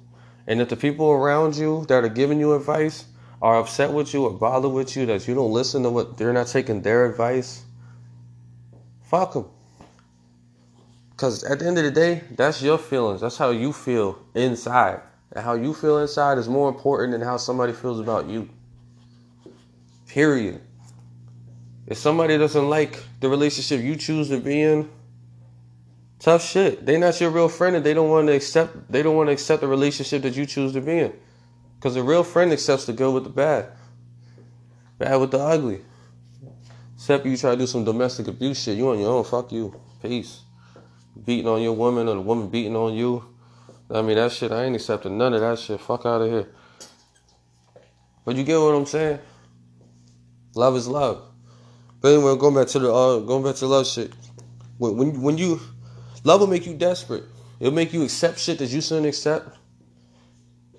And 0.46 0.60
if 0.60 0.68
the 0.68 0.76
people 0.76 1.10
around 1.10 1.56
you 1.56 1.84
that 1.86 2.04
are 2.04 2.08
giving 2.08 2.40
you 2.40 2.54
advice 2.54 3.04
are 3.40 3.58
upset 3.58 3.92
with 3.92 4.12
you 4.12 4.24
or 4.24 4.32
bothered 4.32 4.72
with 4.72 4.96
you 4.96 5.06
that 5.06 5.26
you 5.28 5.34
don't 5.34 5.52
listen 5.52 5.82
to 5.84 5.90
what 5.90 6.16
they're 6.16 6.32
not 6.32 6.48
taking 6.48 6.82
their 6.82 7.06
advice, 7.06 7.62
fuck 9.02 9.34
them. 9.34 9.46
Because 11.10 11.44
at 11.44 11.60
the 11.60 11.66
end 11.66 11.78
of 11.78 11.84
the 11.84 11.90
day, 11.90 12.22
that's 12.32 12.60
your 12.60 12.78
feelings. 12.78 13.20
That's 13.20 13.36
how 13.36 13.50
you 13.50 13.72
feel 13.72 14.18
inside. 14.34 15.00
And 15.30 15.44
how 15.44 15.54
you 15.54 15.72
feel 15.72 15.98
inside 15.98 16.38
is 16.38 16.48
more 16.48 16.68
important 16.68 17.12
than 17.12 17.20
how 17.20 17.36
somebody 17.36 17.72
feels 17.72 18.00
about 18.00 18.26
you. 18.26 18.48
Period. 20.08 20.60
If 21.92 21.98
somebody 21.98 22.38
doesn't 22.38 22.70
like 22.70 23.04
the 23.20 23.28
relationship 23.28 23.82
you 23.82 23.96
choose 23.96 24.30
to 24.30 24.40
be 24.40 24.62
in, 24.62 24.88
tough 26.18 26.42
shit. 26.42 26.86
They 26.86 26.96
not 26.96 27.20
your 27.20 27.28
real 27.28 27.50
friend 27.50 27.76
and 27.76 27.84
they 27.84 27.92
don't 27.92 28.08
want 28.08 28.28
to 28.28 28.32
accept 28.32 28.90
they 28.90 29.02
don't 29.02 29.14
want 29.14 29.28
to 29.28 29.34
accept 29.34 29.60
the 29.60 29.66
relationship 29.66 30.22
that 30.22 30.34
you 30.34 30.46
choose 30.46 30.72
to 30.72 30.80
be 30.80 31.00
in. 31.00 31.12
Because 31.76 31.94
a 31.96 32.02
real 32.02 32.24
friend 32.24 32.50
accepts 32.50 32.86
the 32.86 32.94
good 32.94 33.12
with 33.12 33.24
the 33.24 33.28
bad. 33.28 33.72
Bad 34.96 35.16
with 35.16 35.32
the 35.32 35.38
ugly. 35.38 35.82
Except 36.94 37.26
you 37.26 37.36
try 37.36 37.50
to 37.50 37.58
do 37.58 37.66
some 37.66 37.84
domestic 37.84 38.26
abuse 38.26 38.62
shit. 38.62 38.78
You 38.78 38.88
on 38.88 38.98
your 38.98 39.10
own. 39.10 39.24
Fuck 39.24 39.52
you. 39.52 39.78
Peace. 40.00 40.40
Beating 41.26 41.46
on 41.46 41.60
your 41.60 41.74
woman 41.74 42.08
or 42.08 42.14
the 42.14 42.22
woman 42.22 42.48
beating 42.48 42.74
on 42.74 42.94
you. 42.94 43.22
I 43.90 44.00
mean, 44.00 44.16
that 44.16 44.32
shit, 44.32 44.50
I 44.50 44.64
ain't 44.64 44.76
accepting 44.76 45.18
none 45.18 45.34
of 45.34 45.42
that 45.42 45.58
shit. 45.58 45.78
Fuck 45.78 46.06
out 46.06 46.22
of 46.22 46.30
here. 46.30 46.48
But 48.24 48.36
you 48.36 48.44
get 48.44 48.56
what 48.56 48.74
I'm 48.74 48.86
saying? 48.86 49.18
Love 50.54 50.74
is 50.76 50.88
love. 50.88 51.31
But 52.02 52.14
anyway, 52.14 52.36
going 52.36 52.54
back 52.54 52.66
to 52.68 52.80
the 52.80 52.92
uh, 52.92 53.20
going 53.20 53.44
back 53.44 53.54
to 53.56 53.66
love 53.66 53.86
shit. 53.86 54.12
When 54.78 54.96
when 54.96 55.22
when 55.22 55.38
you 55.38 55.60
love 56.24 56.40
will 56.40 56.48
make 56.48 56.66
you 56.66 56.74
desperate. 56.74 57.22
It'll 57.60 57.72
make 57.72 57.92
you 57.92 58.02
accept 58.02 58.40
shit 58.40 58.58
that 58.58 58.70
you 58.70 58.80
shouldn't 58.80 59.06
accept. 59.06 59.56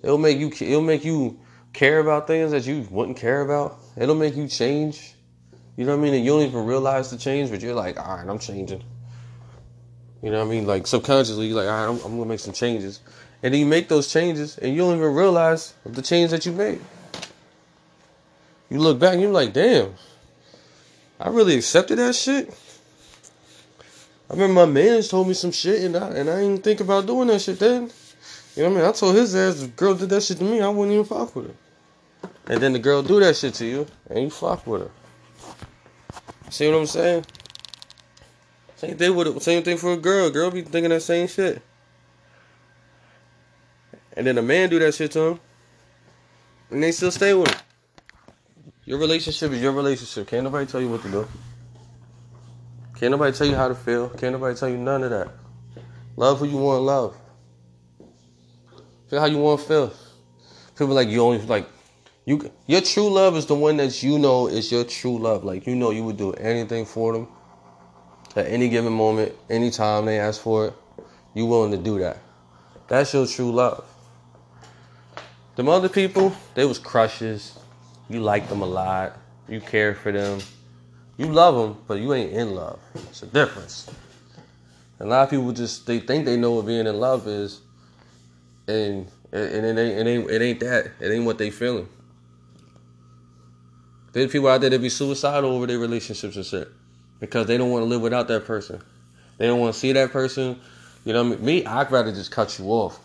It'll 0.03 0.17
make 0.17 0.37
you 0.37 0.47
it'll 0.49 0.81
make 0.81 1.05
you 1.05 1.39
care 1.71 1.99
about 1.99 2.27
things 2.27 2.51
that 2.51 2.65
you 2.65 2.85
wouldn't 2.91 3.17
care 3.17 3.41
about. 3.41 3.79
It'll 3.95 4.15
make 4.15 4.35
you 4.35 4.49
change. 4.49 5.15
You 5.77 5.85
know 5.85 5.95
what 5.95 6.01
I 6.01 6.03
mean? 6.03 6.13
And 6.13 6.25
you 6.25 6.31
don't 6.31 6.41
even 6.41 6.65
realize 6.65 7.09
the 7.09 7.17
change, 7.17 7.49
but 7.49 7.61
you're 7.61 7.73
like, 7.73 7.97
all 7.97 8.17
right, 8.17 8.27
I'm 8.27 8.37
changing. 8.37 8.83
You 10.21 10.29
know 10.29 10.39
what 10.39 10.47
I 10.47 10.49
mean? 10.49 10.67
Like 10.67 10.85
subconsciously, 10.87 11.47
you're 11.47 11.55
like, 11.55 11.69
all 11.69 11.87
right, 11.87 12.01
I'm, 12.01 12.05
I'm 12.05 12.17
gonna 12.17 12.29
make 12.29 12.41
some 12.41 12.53
changes. 12.53 12.99
And 13.41 13.53
then 13.53 13.61
you 13.61 13.65
make 13.65 13.87
those 13.87 14.11
changes, 14.11 14.57
and 14.57 14.73
you 14.73 14.79
don't 14.79 14.97
even 14.97 15.13
realize 15.13 15.73
the 15.85 16.01
change 16.01 16.31
that 16.31 16.45
you 16.45 16.51
made. 16.51 16.81
You 18.69 18.79
look 18.79 18.99
back, 18.99 19.13
and 19.13 19.21
you're 19.21 19.31
like, 19.31 19.53
damn, 19.53 19.93
I 21.23 21.29
really 21.29 21.55
accepted 21.55 21.99
that 21.99 22.15
shit. 22.15 22.53
I 24.29 24.33
remember 24.33 24.65
my 24.65 24.65
man 24.65 25.01
told 25.03 25.29
me 25.29 25.33
some 25.33 25.53
shit, 25.53 25.81
and 25.83 25.95
I 25.95 26.09
and 26.09 26.29
I 26.29 26.41
didn't 26.41 26.65
think 26.65 26.81
about 26.81 27.05
doing 27.05 27.29
that 27.29 27.39
shit 27.39 27.59
then. 27.59 27.89
You 28.57 28.63
know 28.63 28.69
what 28.69 28.75
I 28.75 28.81
mean? 28.81 28.89
I 28.89 28.91
told 28.91 29.15
his 29.15 29.33
ass, 29.33 29.61
the 29.61 29.67
girl 29.67 29.95
did 29.95 30.09
that 30.09 30.21
shit 30.21 30.39
to 30.39 30.43
me, 30.43 30.61
I 30.61 30.67
wouldn't 30.67 30.91
even 30.91 31.05
fuck 31.05 31.33
with 31.33 31.47
her. 31.47 32.29
And 32.47 32.61
then 32.61 32.73
the 32.73 32.79
girl 32.79 33.01
do 33.01 33.21
that 33.21 33.37
shit 33.37 33.53
to 33.55 33.65
you, 33.65 33.87
and 34.09 34.23
you 34.23 34.29
fuck 34.29 34.67
with 34.67 34.81
her. 34.81 34.91
See 36.49 36.69
what 36.69 36.77
I'm 36.77 36.85
saying? 36.87 37.25
Same 38.75 38.97
thing 38.97 39.15
with 39.15 39.41
same 39.41 39.63
thing 39.63 39.77
for 39.77 39.93
a 39.93 39.97
girl. 39.97 40.29
Girl 40.29 40.51
be 40.51 40.61
thinking 40.61 40.89
that 40.89 41.03
same 41.03 41.29
shit. 41.29 41.61
And 44.17 44.27
then 44.27 44.37
a 44.37 44.41
man 44.41 44.69
do 44.69 44.77
that 44.79 44.93
shit 44.93 45.11
to 45.13 45.19
him. 45.21 45.39
And 46.69 46.83
they 46.83 46.91
still 46.91 47.11
stay 47.11 47.33
with 47.33 47.49
him. 47.49 47.59
Your 48.85 48.99
relationship 48.99 49.51
is 49.51 49.61
your 49.61 49.71
relationship. 49.71 50.27
Can't 50.27 50.43
nobody 50.43 50.65
tell 50.65 50.81
you 50.81 50.89
what 50.89 51.01
to 51.03 51.09
do. 51.09 51.27
Can't 52.99 53.11
nobody 53.11 53.35
tell 53.35 53.47
you 53.47 53.55
how 53.55 53.67
to 53.67 53.75
feel. 53.75 54.09
Can't 54.09 54.33
nobody 54.33 54.57
tell 54.57 54.69
you 54.69 54.77
none 54.77 55.03
of 55.03 55.09
that. 55.09 55.29
Love 56.15 56.39
who 56.39 56.45
you 56.45 56.57
want 56.57 56.77
to 56.77 56.83
love. 56.83 57.17
Feel 59.09 59.19
how 59.19 59.25
you 59.25 59.37
want 59.37 59.61
to 59.61 59.67
feel. 59.67 59.93
People 60.77 60.95
like 60.95 61.07
you 61.07 61.21
only 61.21 61.39
like 61.45 61.67
you. 62.25 62.51
Your 62.67 62.81
true 62.81 63.09
love 63.09 63.37
is 63.37 63.45
the 63.45 63.55
one 63.55 63.77
that 63.77 64.03
you 64.03 64.19
know 64.19 64.47
is 64.47 64.71
your 64.71 64.83
true 64.83 65.17
love. 65.17 65.43
Like 65.43 65.65
you 65.65 65.75
know 65.75 65.91
you 65.91 66.03
would 66.03 66.17
do 66.17 66.33
anything 66.33 66.85
for 66.85 67.13
them 67.13 67.27
at 68.35 68.47
any 68.47 68.69
given 68.69 68.93
moment, 68.93 69.33
anytime 69.49 70.05
they 70.05 70.19
ask 70.19 70.41
for 70.41 70.67
it. 70.67 70.73
You 71.33 71.45
willing 71.45 71.71
to 71.71 71.77
do 71.77 71.99
that. 71.99 72.17
That's 72.87 73.13
your 73.13 73.25
true 73.27 73.51
love. 73.51 73.85
Them 75.55 75.69
other 75.69 75.89
people, 75.89 76.35
they 76.55 76.65
was 76.65 76.79
crushes. 76.79 77.57
You 78.13 78.19
like 78.19 78.47
them 78.47 78.61
a 78.61 78.67
lot. 78.67 79.17
You 79.49 79.59
care 79.59 79.95
for 79.95 80.11
them. 80.11 80.39
You 81.17 81.25
love 81.25 81.55
them, 81.55 81.83
but 81.87 81.95
you 81.95 82.13
ain't 82.13 82.31
in 82.31 82.53
love. 82.53 82.79
It's 82.93 83.23
a 83.23 83.25
difference. 83.25 83.89
A 84.99 85.05
lot 85.05 85.23
of 85.23 85.31
people 85.31 85.51
just 85.51 85.87
they 85.87 85.99
think 85.99 86.25
they 86.25 86.37
know 86.37 86.51
what 86.51 86.67
being 86.67 86.85
in 86.85 86.99
love 86.99 87.27
is, 87.27 87.61
and 88.67 89.07
and 89.31 89.65
it 89.65 89.79
ain't 89.79 89.79
it 89.79 90.07
ain't, 90.07 90.29
it 90.29 90.41
ain't 90.43 90.59
that. 90.59 90.91
It 90.99 91.11
ain't 91.11 91.25
what 91.25 91.39
they 91.39 91.49
feeling. 91.49 91.87
There's 94.11 94.31
people 94.31 94.47
out 94.47 94.61
there 94.61 94.69
that 94.69 94.79
be 94.79 94.89
suicidal 94.89 95.49
over 95.49 95.65
their 95.65 95.79
relationships 95.79 96.35
and 96.35 96.45
shit 96.45 96.69
because 97.19 97.47
they 97.47 97.57
don't 97.57 97.71
want 97.71 97.81
to 97.81 97.87
live 97.87 98.01
without 98.01 98.27
that 98.27 98.45
person. 98.45 98.79
They 99.39 99.47
don't 99.47 99.59
want 99.59 99.73
to 99.73 99.79
see 99.79 99.91
that 99.93 100.11
person. 100.11 100.59
You 101.03 101.13
know 101.13 101.23
what 101.23 101.33
I 101.33 101.35
mean? 101.37 101.45
Me, 101.45 101.65
I'd 101.65 101.91
rather 101.91 102.11
just 102.11 102.29
cut 102.29 102.59
you 102.59 102.65
off. 102.65 102.99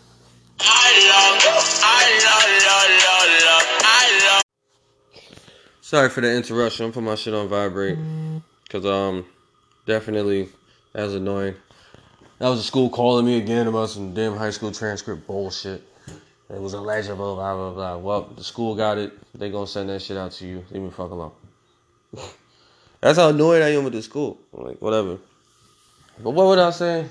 Sorry 5.89 6.11
for 6.11 6.21
the 6.21 6.31
interruption. 6.31 6.85
I'm 6.85 6.93
putting 6.93 7.07
my 7.07 7.15
shit 7.15 7.33
on 7.33 7.49
vibrate 7.49 7.97
because 8.65 8.85
um 8.85 9.25
definitely 9.87 10.51
that 10.93 11.05
was 11.05 11.15
annoying. 11.15 11.55
That 12.39 12.51
was 12.51 12.61
a 12.61 12.63
school 12.63 12.91
calling 12.91 13.25
me 13.25 13.39
again 13.39 13.67
about 13.67 13.89
some 13.89 14.13
damn 14.13 14.37
high 14.37 14.51
school 14.51 14.71
transcript 14.71 15.27
bullshit. 15.27 15.83
It 16.51 16.61
was 16.61 16.75
illegible, 16.75 17.37
blah 17.37 17.55
blah 17.55 17.73
blah. 17.73 17.97
Well, 17.97 18.31
the 18.37 18.45
school 18.45 18.75
got 18.75 18.99
it. 18.99 19.15
They 19.35 19.49
gonna 19.49 19.67
send 19.67 19.89
that 19.89 20.03
shit 20.03 20.19
out 20.19 20.33
to 20.33 20.47
you. 20.47 20.63
Leave 20.71 20.83
me 20.83 20.91
fuck 20.91 21.11
alone. 21.11 21.33
That's 23.01 23.17
how 23.17 23.31
annoyed 23.31 23.63
I 23.63 23.71
am 23.71 23.85
with 23.85 23.95
the 23.95 24.03
school. 24.03 24.39
like 24.53 24.83
whatever. 24.83 25.17
But 26.23 26.33
what 26.33 26.49
would 26.49 26.59
I 26.59 26.69
say? 26.69 27.07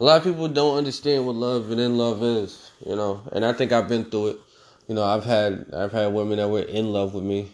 A 0.00 0.02
lot 0.02 0.16
of 0.16 0.24
people 0.24 0.48
don't 0.48 0.78
understand 0.78 1.26
what 1.26 1.36
love 1.36 1.70
and 1.70 1.78
in 1.78 1.98
love 1.98 2.22
is, 2.22 2.70
you 2.86 2.96
know. 2.96 3.20
And 3.32 3.44
I 3.44 3.52
think 3.52 3.70
I've 3.70 3.86
been 3.86 4.06
through 4.06 4.28
it. 4.28 4.38
You 4.88 4.94
know, 4.94 5.04
I've 5.04 5.26
had 5.26 5.66
I've 5.76 5.92
had 5.92 6.14
women 6.14 6.38
that 6.38 6.48
were 6.48 6.62
in 6.62 6.90
love 6.90 7.12
with 7.12 7.24
me. 7.24 7.52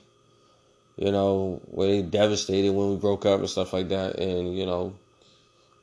You 0.97 1.11
know, 1.11 1.61
where 1.67 1.89
they 1.89 2.03
devastated 2.03 2.71
when 2.71 2.91
we 2.91 2.97
broke 2.97 3.27
up 3.27 3.41
and 3.41 3.51
stuff 3.51 3.73
like 3.73 3.89
that. 3.89 4.17
And 4.19 4.57
you 4.57 4.67
know, 4.67 4.95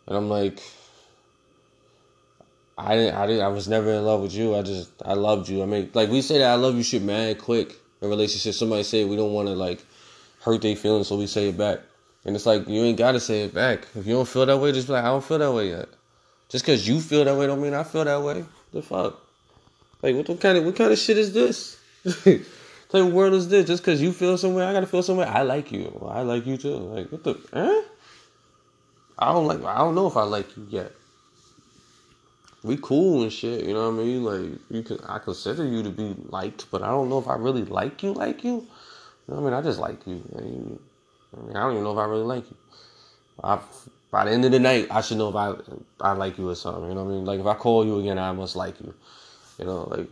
and 0.08 0.18
I'm 0.18 0.30
like, 0.30 0.62
I 2.77 2.96
didn't, 2.96 3.15
I 3.15 3.27
didn't, 3.27 3.44
I 3.44 3.50
was 3.50 3.68
never 3.68 3.91
in 3.91 4.06
love 4.06 4.22
with 4.22 4.34
you. 4.34 4.56
I 4.56 4.62
just, 4.62 4.89
I 5.06 5.13
loved 5.13 5.50
you. 5.50 5.62
I 5.62 5.65
mean, 5.65 5.91
like 5.94 6.10
we 6.10 6.22
say 6.22 6.39
that 6.39 6.51
I 6.51 6.56
love 6.56 6.75
you 6.75 6.84
shit 6.84 7.03
mad 7.03 7.39
quick 7.39 7.75
in 8.01 8.10
relationships. 8.10 8.58
Somebody 8.58 8.84
say 8.84 9.06
we 9.06 9.15
don't 9.15 9.34
want 9.34 9.48
to 9.50 9.53
like 9.53 9.86
hurt 10.41 10.62
their 10.62 10.75
feelings, 10.75 11.08
so 11.08 11.18
we 11.18 11.27
say 11.27 11.50
it 11.50 11.58
back. 11.58 11.80
And 12.25 12.36
it's 12.36 12.46
like 12.46 12.68
you 12.68 12.82
ain't 12.84 12.98
gotta 12.98 13.20
say 13.20 13.44
it 13.44 13.53
back. 13.53 13.88
If 13.96 14.08
you 14.08 14.13
don't 14.13 14.27
feel 14.27 14.46
that 14.46 14.58
way, 14.58 14.72
just 14.72 14.88
be 14.88 14.94
like, 14.94 15.03
I 15.03 15.08
don't 15.08 15.24
feel 15.24 15.39
that 15.39 15.51
way 15.51 15.70
yet. 15.70 15.89
Just 16.50 16.65
cause 16.65 16.88
you 16.88 17.00
feel 17.00 17.24
that 17.25 17.36
way 17.36 17.48
don't 17.48 17.62
mean 17.62 17.74
I 17.74 17.84
feel 17.84 18.03
that 18.03 18.22
way. 18.22 18.46
The 18.74 18.82
fuck? 18.82 19.22
Like 20.01 20.15
what, 20.15 20.39
kind 20.39 20.58
of 20.58 20.65
what 20.65 20.75
kind 20.75 20.91
of 20.91 20.98
shit 20.98 21.18
is 21.18 21.34
this? 21.34 21.77
what 22.91 23.01
of 23.01 23.13
world 23.13 23.33
is 23.33 23.48
this? 23.48 23.67
Just 23.67 23.83
cause 23.83 24.01
you 24.01 24.12
feel 24.12 24.38
somewhere, 24.38 24.67
I 24.67 24.74
gotta 24.74 24.86
feel 24.86 25.01
somewhere. 25.01 25.27
I 25.27 25.43
like 25.43 25.71
you. 25.71 26.07
I 26.12 26.21
like 26.24 26.45
you 26.45 26.57
too. 26.57 26.75
Like 26.75 27.10
what 27.12 27.24
the 27.24 27.31
eh? 27.53 27.81
I 29.17 29.31
don't 29.31 29.48
like 29.48 29.63
I 29.63 29.77
don't 29.77 29.95
know 29.95 30.07
if 30.07 30.17
I 30.17 30.24
like 30.24 30.55
you 30.57 30.67
yet. 30.69 30.91
We 32.63 32.77
cool 32.77 33.24
and 33.24 33.31
shit, 33.31 33.65
you 33.65 33.74
know 33.74 33.89
what 33.89 34.01
I 34.01 34.03
mean? 34.03 34.24
Like 34.24 34.60
you 34.69 34.83
can 34.83 35.00
I 35.07 35.19
consider 35.19 35.65
you 35.65 35.83
to 35.83 35.89
be 35.89 36.15
liked, 36.29 36.69
but 36.69 36.83
I 36.83 36.88
don't 36.88 37.10
know 37.10 37.19
if 37.19 37.27
I 37.27 37.36
really 37.36 37.63
like 37.63 38.03
you 38.03 38.13
like 38.13 38.43
you. 38.43 38.51
You 38.51 38.67
know 39.29 39.36
what 39.36 39.39
I 39.39 39.43
mean? 39.45 39.53
I 39.53 39.62
just 39.62 39.79
like 39.79 40.05
you. 40.05 40.21
I 40.38 40.41
mean, 40.41 40.79
I 41.55 41.62
don't 41.62 41.71
even 41.71 41.83
know 41.83 41.93
if 41.93 41.98
I 41.98 42.05
really 42.05 42.24
like 42.24 42.50
you. 42.50 42.57
I, 43.41 43.60
by 44.12 44.25
the 44.25 44.31
end 44.31 44.43
of 44.43 44.51
the 44.51 44.60
night, 44.60 44.88
I 44.91 45.00
should 45.00 45.17
know 45.17 45.29
if 45.29 45.36
I 45.36 45.55
I 46.01 46.12
like 46.12 46.38
you 46.38 46.50
or 46.50 46.55
something. 46.55 46.89
You 46.89 46.95
know 46.95 47.05
what 47.05 47.12
I 47.12 47.15
mean? 47.15 47.25
Like 47.25 47.39
if 47.39 47.45
I 47.45 47.53
call 47.53 47.86
you 47.86 48.00
again, 48.00 48.19
I 48.19 48.33
must 48.33 48.57
like 48.57 48.79
you. 48.81 48.93
You 49.57 49.65
know, 49.65 49.83
like 49.89 50.10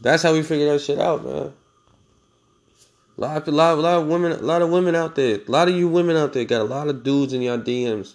that's 0.00 0.22
how 0.22 0.32
we 0.32 0.42
figure 0.42 0.72
that 0.72 0.80
shit 0.80 0.98
out, 0.98 1.24
man. 1.24 1.52
A 3.16 3.20
lot, 3.20 3.48
a 3.48 3.50
lot, 3.50 3.78
a 3.78 3.80
lot 3.80 4.02
of 4.02 4.08
women, 4.08 4.32
a 4.32 4.42
lot 4.42 4.60
of 4.60 4.70
women 4.70 4.94
out 4.94 5.14
there. 5.14 5.38
A 5.46 5.50
lot 5.50 5.68
of 5.68 5.74
you 5.74 5.88
women 5.88 6.16
out 6.16 6.34
there 6.34 6.44
got 6.44 6.60
a 6.60 6.64
lot 6.64 6.88
of 6.88 7.02
dudes 7.02 7.32
in 7.32 7.40
your 7.40 7.56
DMs. 7.56 8.14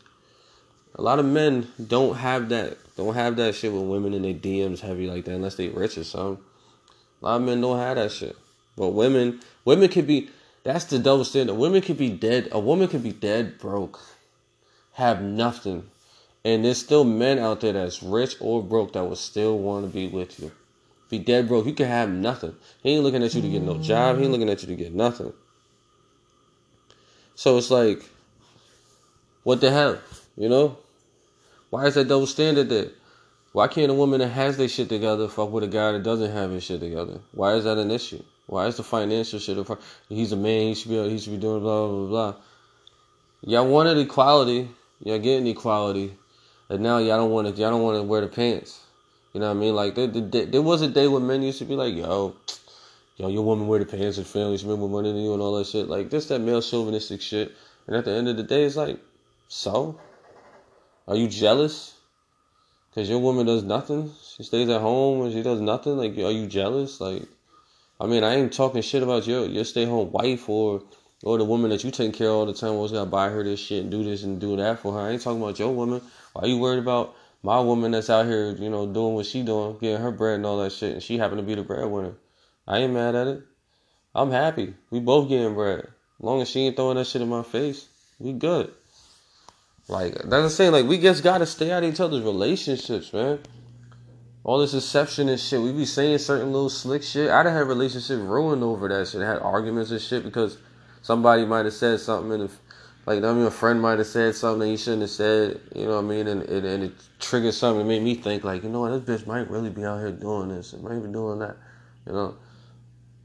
A 0.93 1.01
lot 1.01 1.17
of 1.17 1.25
men 1.25 1.67
don't 1.87 2.15
have 2.17 2.49
that. 2.49 2.77
Don't 2.97 3.15
have 3.15 3.35
that 3.37 3.55
shit 3.55 3.73
with 3.73 3.83
women 3.83 4.13
in 4.13 4.21
their 4.21 4.33
DMs 4.33 4.79
heavy 4.79 5.07
like 5.07 5.25
that 5.25 5.33
unless 5.33 5.55
they 5.55 5.69
rich 5.69 5.97
or 5.97 6.03
something. 6.03 6.43
A 7.21 7.25
lot 7.25 7.37
of 7.37 7.41
men 7.43 7.61
don't 7.61 7.79
have 7.79 7.95
that 7.95 8.11
shit. 8.11 8.37
But 8.75 8.89
women, 8.89 9.39
women 9.65 9.89
can 9.89 10.05
be. 10.05 10.29
That's 10.63 10.85
the 10.85 10.99
double 10.99 11.25
standard. 11.25 11.55
Women 11.55 11.81
can 11.81 11.95
be 11.95 12.09
dead. 12.09 12.49
A 12.51 12.59
woman 12.59 12.87
can 12.87 13.01
be 13.01 13.11
dead 13.11 13.57
broke, 13.57 13.99
have 14.93 15.21
nothing, 15.21 15.89
and 16.45 16.63
there's 16.63 16.77
still 16.77 17.03
men 17.03 17.39
out 17.39 17.61
there 17.61 17.73
that's 17.73 18.03
rich 18.03 18.35
or 18.39 18.61
broke 18.61 18.93
that 18.93 19.03
would 19.05 19.17
still 19.17 19.57
want 19.57 19.85
to 19.85 19.91
be 19.91 20.07
with 20.07 20.39
you. 20.39 20.51
Be 21.11 21.19
dead 21.19 21.49
broke. 21.49 21.65
You 21.65 21.73
can 21.73 21.87
have 21.87 22.09
nothing. 22.09 22.55
He 22.81 22.91
ain't 22.91 23.03
looking 23.03 23.21
at 23.21 23.35
you 23.35 23.41
to 23.41 23.49
get 23.49 23.61
no 23.61 23.77
job. 23.77 24.17
He 24.17 24.23
ain't 24.23 24.31
looking 24.31 24.49
at 24.49 24.61
you 24.61 24.67
to 24.69 24.75
get 24.75 24.93
nothing. 24.93 25.33
So 27.35 27.57
it's 27.57 27.69
like, 27.69 28.01
what 29.43 29.59
the 29.59 29.71
hell? 29.71 29.99
You 30.37 30.47
know? 30.47 30.77
Why 31.69 31.85
is 31.85 31.95
that 31.95 32.07
double 32.07 32.27
standard 32.27 32.69
there? 32.69 32.91
Why 33.51 33.67
can't 33.67 33.91
a 33.91 33.93
woman 33.93 34.21
that 34.21 34.29
has 34.29 34.55
their 34.55 34.69
shit 34.69 34.87
together 34.87 35.27
fuck 35.27 35.51
with 35.51 35.65
a 35.65 35.67
guy 35.67 35.91
that 35.91 36.03
doesn't 36.03 36.31
have 36.31 36.51
his 36.51 36.63
shit 36.63 36.79
together? 36.79 37.19
Why 37.33 37.55
is 37.55 37.65
that 37.65 37.77
an 37.77 37.91
issue? 37.91 38.23
Why 38.47 38.67
is 38.67 38.77
the 38.77 38.83
financial 38.83 39.39
shit? 39.39 39.57
He's 40.07 40.31
a 40.31 40.37
man. 40.37 40.67
He 40.67 40.75
should 40.75 40.91
be. 40.91 41.09
He 41.09 41.19
should 41.19 41.33
be 41.33 41.39
doing 41.39 41.61
blah 41.61 41.87
blah 41.87 42.07
blah. 42.07 42.35
Y'all 43.41 43.67
wanted 43.67 43.97
equality. 43.97 44.69
Y'all 45.03 45.19
getting 45.19 45.47
equality. 45.47 46.13
and 46.69 46.81
now, 46.81 46.99
y'all 46.99 47.17
don't 47.17 47.31
want 47.31 47.53
to. 47.53 47.61
Y'all 47.61 47.71
don't 47.71 47.81
want 47.81 47.97
to 47.97 48.03
wear 48.03 48.21
the 48.21 48.27
pants. 48.27 48.79
You 49.33 49.39
know 49.39 49.47
what 49.47 49.57
I 49.57 49.59
mean? 49.59 49.75
Like 49.75 49.95
there, 49.95 50.07
there, 50.07 50.45
there 50.45 50.61
was 50.61 50.81
a 50.81 50.87
day 50.87 51.07
when 51.07 51.25
men 51.25 51.41
used 51.41 51.59
to 51.59 51.65
be 51.65 51.75
like, 51.75 51.95
"Yo, 51.95 52.35
yo, 53.17 53.29
your 53.29 53.43
woman 53.43 53.67
wear 53.67 53.79
the 53.79 53.85
pants 53.85 54.17
and 54.17 54.27
families 54.27 54.65
men 54.65 54.79
with 54.79 54.91
money 54.91 55.11
than 55.11 55.21
you 55.21 55.33
and 55.33 55.41
all 55.41 55.57
that 55.57 55.67
shit." 55.67 55.87
Like 55.87 56.09
this, 56.09 56.27
that 56.27 56.39
male 56.39 56.61
chauvinistic 56.61 57.21
shit. 57.21 57.53
And 57.87 57.95
at 57.95 58.05
the 58.05 58.11
end 58.11 58.27
of 58.27 58.37
the 58.37 58.43
day, 58.43 58.63
it's 58.63 58.75
like, 58.75 58.99
so, 59.47 59.99
are 61.07 61.15
you 61.15 61.27
jealous? 61.27 61.95
Cause 62.93 63.09
your 63.09 63.19
woman 63.19 63.45
does 63.45 63.63
nothing. 63.63 64.11
She 64.35 64.43
stays 64.43 64.67
at 64.67 64.81
home 64.81 65.21
and 65.21 65.31
she 65.31 65.41
does 65.41 65.61
nothing. 65.61 65.95
Like, 65.95 66.17
are 66.17 66.31
you 66.31 66.45
jealous? 66.45 66.99
Like, 66.99 67.23
I 68.01 68.05
mean, 68.05 68.23
I 68.23 68.35
ain't 68.35 68.51
talking 68.51 68.81
shit 68.81 69.01
about 69.01 69.25
your 69.25 69.45
your 69.45 69.63
stay 69.63 69.85
home 69.85 70.11
wife 70.11 70.49
or 70.49 70.83
or 71.23 71.37
the 71.37 71.45
woman 71.45 71.69
that 71.69 71.85
you 71.85 71.91
take 71.91 72.13
care 72.13 72.27
of 72.27 72.33
all 72.33 72.45
the 72.45 72.53
time. 72.53 72.71
Always 72.71 72.91
gotta 72.91 73.09
buy 73.09 73.29
her 73.29 73.43
this 73.43 73.61
shit 73.61 73.83
and 73.83 73.91
do 73.91 74.03
this 74.03 74.23
and 74.23 74.41
do 74.41 74.57
that 74.57 74.79
for 74.79 74.91
her. 74.93 74.99
I 74.99 75.11
ain't 75.11 75.21
talking 75.21 75.41
about 75.41 75.57
your 75.57 75.73
woman. 75.73 76.01
Why 76.33 76.47
you 76.47 76.57
worried 76.57 76.79
about 76.79 77.15
my 77.43 77.59
woman 77.59 77.91
that's 77.91 78.09
out 78.09 78.25
here, 78.25 78.51
you 78.51 78.69
know, 78.69 78.85
doing 78.85 79.15
what 79.15 79.25
she 79.25 79.41
doing, 79.43 79.77
getting 79.79 80.01
her 80.01 80.11
bread 80.11 80.35
and 80.35 80.45
all 80.45 80.61
that 80.61 80.71
shit, 80.71 80.93
and 80.93 81.03
she 81.03 81.17
happen 81.17 81.37
to 81.37 81.43
be 81.43 81.55
the 81.55 81.63
breadwinner? 81.63 82.13
I 82.67 82.79
ain't 82.79 82.93
mad 82.93 83.15
at 83.15 83.27
it. 83.27 83.43
I'm 84.13 84.31
happy. 84.31 84.73
We 84.89 84.99
both 84.99 85.29
getting 85.29 85.53
bread. 85.53 85.79
As 85.79 86.23
long 86.23 86.41
as 86.41 86.49
she 86.49 86.61
ain't 86.61 86.75
throwing 86.75 86.97
that 86.97 87.07
shit 87.07 87.21
in 87.21 87.29
my 87.29 87.43
face, 87.43 87.87
we 88.19 88.33
good. 88.33 88.71
Like 89.87 90.13
that's 90.13 90.29
the 90.29 90.49
saying. 90.49 90.71
Like 90.71 90.85
we 90.85 90.99
just 90.99 91.23
gotta 91.23 91.45
stay 91.45 91.71
out 91.71 91.83
of 91.83 91.91
each 91.91 91.99
other's 91.99 92.23
relationships, 92.23 93.11
man. 93.11 93.39
All 94.43 94.59
this 94.59 94.71
deception 94.71 95.29
and 95.29 95.39
shit. 95.39 95.61
We 95.61 95.71
be 95.71 95.85
saying 95.85 96.19
certain 96.19 96.51
little 96.51 96.69
slick 96.69 97.03
shit. 97.03 97.29
I 97.29 97.43
done 97.43 97.53
had 97.53 97.67
relationships 97.67 98.21
ruined 98.21 98.63
over 98.63 98.87
that 98.87 99.07
shit. 99.07 99.21
I 99.21 99.29
had 99.29 99.39
arguments 99.39 99.91
and 99.91 100.01
shit 100.01 100.23
because 100.23 100.57
somebody 101.01 101.45
might 101.45 101.65
have 101.65 101.73
said 101.73 101.99
something 101.99 102.49
like 103.05 103.23
I 103.23 103.33
mean 103.33 103.45
a 103.45 103.51
friend 103.51 103.81
might 103.81 103.97
have 103.97 104.07
said 104.07 104.35
something 104.35 104.69
he 104.69 104.77
shouldn't 104.77 105.01
have 105.01 105.09
said, 105.09 105.59
you 105.75 105.85
know 105.85 105.95
what 105.95 106.05
I 106.05 106.07
mean, 106.07 106.27
and, 106.27 106.43
and, 106.43 106.65
and 106.65 106.83
it 106.83 106.93
triggered 107.19 107.53
something 107.53 107.79
that 107.79 107.85
made 107.85 108.03
me 108.03 108.15
think 108.15 108.43
like, 108.43 108.63
you 108.63 108.69
know 108.69 108.81
what, 108.81 109.05
this 109.05 109.21
bitch 109.21 109.27
might 109.27 109.49
really 109.49 109.69
be 109.69 109.83
out 109.83 109.99
here 109.99 110.11
doing 110.11 110.49
this 110.49 110.73
and 110.73 110.83
might 110.83 110.99
be 110.99 111.11
doing 111.11 111.39
that, 111.39 111.57
you 112.05 112.13
know. 112.13 112.35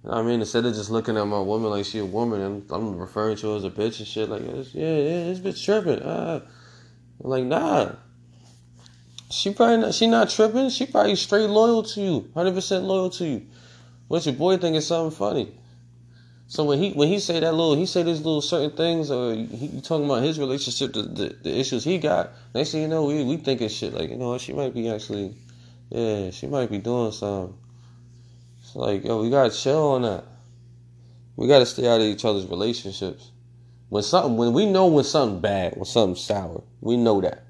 I 0.09 0.23
mean, 0.23 0.40
instead 0.40 0.64
of 0.64 0.75
just 0.75 0.90
looking 0.90 1.16
at 1.16 1.25
my 1.25 1.40
woman 1.40 1.71
like 1.71 1.85
she 1.85 1.99
a 1.99 2.04
woman 2.04 2.40
and 2.40 2.71
I'm 2.71 2.97
referring 2.97 3.37
to 3.38 3.50
her 3.50 3.56
as 3.56 3.64
a 3.64 3.71
bitch 3.71 3.99
and 3.99 4.06
shit, 4.06 4.28
like, 4.28 4.42
yeah, 4.42 4.97
yeah, 4.97 5.33
this 5.33 5.40
bitch 5.40 5.64
tripping. 5.64 6.00
Uh, 6.00 6.40
I'm 7.23 7.30
like, 7.30 7.45
nah. 7.45 7.92
She 9.30 9.52
probably 9.52 9.78
not, 9.78 9.95
she 9.95 10.06
not 10.06 10.30
tripping. 10.30 10.71
She 10.71 10.87
probably 10.87 11.16
straight 11.16 11.50
loyal 11.50 11.83
to 11.83 12.00
you, 12.00 12.30
hundred 12.35 12.54
percent 12.54 12.85
loyal 12.85 13.11
to 13.11 13.26
you. 13.26 13.47
What 14.06 14.25
your 14.25 14.37
boy 14.37 14.56
think 14.59 14.76
is 14.76 14.87
something 14.87 15.16
funny. 15.16 15.52
So 16.49 16.65
when 16.65 16.79
he 16.79 16.93
when 16.93 17.09
he 17.09 17.19
say 17.19 17.41
that 17.41 17.53
little 17.53 17.75
he 17.75 17.87
say 17.87 18.05
these 18.05 18.19
little 18.19 18.41
certain 18.41 18.71
things 18.71 19.11
or 19.11 19.35
he, 19.35 19.47
he 19.47 19.81
talking 19.81 20.05
about 20.05 20.23
his 20.23 20.38
relationship 20.38 20.93
the, 20.93 21.03
the, 21.03 21.37
the 21.43 21.59
issues 21.59 21.83
he 21.83 21.99
got 21.99 22.31
next 22.55 22.71
thing 22.71 22.83
you 22.83 22.88
know 22.88 23.05
we 23.05 23.25
we 23.25 23.37
thinking 23.37 23.69
shit 23.69 23.93
like 23.93 24.11
you 24.11 24.17
know 24.17 24.38
she 24.38 24.53
might 24.53 24.73
be 24.73 24.88
actually 24.88 25.35
yeah 25.91 26.31
she 26.31 26.47
might 26.47 26.71
be 26.71 26.79
doing 26.79 27.11
something. 27.11 27.57
It's 28.61 28.76
like 28.76 29.05
yo 29.05 29.23
we 29.23 29.31
gotta 29.31 29.50
chill 29.50 29.93
on 29.93 30.03
that. 30.03 30.25
We 31.35 31.49
gotta 31.49 31.67
stay 31.67 31.88
out 31.88 32.00
of 32.00 32.07
each 32.07 32.25
other's 32.25 32.47
relationships. 32.47 33.33
When 33.88 34.05
something 34.05 34.37
when 34.37 34.53
we 34.53 34.67
know 34.67 34.87
when 34.87 35.05
something 35.05 35.41
bad 35.41 35.75
when 35.75 35.85
something 35.85 36.15
sour 36.15 36.62
we 36.81 36.97
know 36.97 37.21
that. 37.23 37.43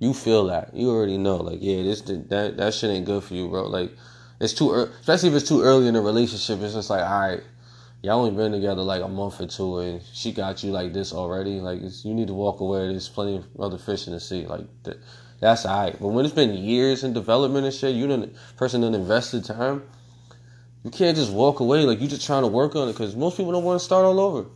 You 0.00 0.12
feel 0.12 0.46
that. 0.48 0.74
You 0.74 0.90
already 0.90 1.16
know 1.16 1.36
like 1.36 1.60
yeah 1.62 1.82
this 1.82 2.02
that 2.02 2.58
that 2.58 2.74
shit 2.74 2.90
ain't 2.90 3.06
good 3.06 3.24
for 3.24 3.32
you 3.32 3.48
bro. 3.48 3.68
Like 3.68 3.90
it's 4.38 4.52
too 4.52 4.70
early 4.70 4.90
especially 5.00 5.30
if 5.30 5.34
it's 5.36 5.48
too 5.48 5.62
early 5.62 5.88
in 5.88 5.94
the 5.94 6.02
relationship 6.02 6.60
it's 6.60 6.74
just 6.74 6.90
like 6.90 7.02
all 7.02 7.20
right 7.20 7.42
y'all 8.02 8.20
only 8.20 8.30
been 8.30 8.52
together 8.52 8.82
like 8.82 9.02
a 9.02 9.08
month 9.08 9.40
or 9.40 9.46
two, 9.46 9.78
and 9.78 10.02
she 10.12 10.32
got 10.32 10.62
you 10.62 10.70
like 10.70 10.92
this 10.92 11.12
already. 11.12 11.60
Like 11.60 11.80
you 12.04 12.14
need 12.14 12.28
to 12.28 12.34
walk 12.34 12.60
away. 12.60 12.88
There's 12.88 13.08
plenty 13.08 13.36
of 13.36 13.46
other 13.58 13.78
fish 13.78 14.06
in 14.06 14.12
the 14.12 14.20
sea. 14.20 14.46
Like 14.46 14.66
that, 14.84 14.98
that's 15.40 15.66
alright. 15.66 15.96
But 16.00 16.08
when 16.08 16.24
it's 16.24 16.34
been 16.34 16.54
years 16.54 17.04
in 17.04 17.12
development 17.12 17.66
and 17.66 17.74
shit, 17.74 17.94
you 17.94 18.06
done 18.06 18.34
person 18.56 18.82
done 18.82 18.94
invested 18.94 19.44
time. 19.44 19.82
You 20.84 20.90
can't 20.90 21.16
just 21.16 21.32
walk 21.32 21.60
away 21.60 21.84
like 21.84 22.00
you 22.00 22.08
just 22.08 22.24
trying 22.24 22.42
to 22.42 22.48
work 22.48 22.76
on 22.76 22.88
it 22.88 22.92
because 22.92 23.16
most 23.16 23.36
people 23.36 23.52
don't 23.52 23.64
want 23.64 23.80
to 23.80 23.84
start 23.84 24.04
all 24.04 24.20
over. 24.20 24.48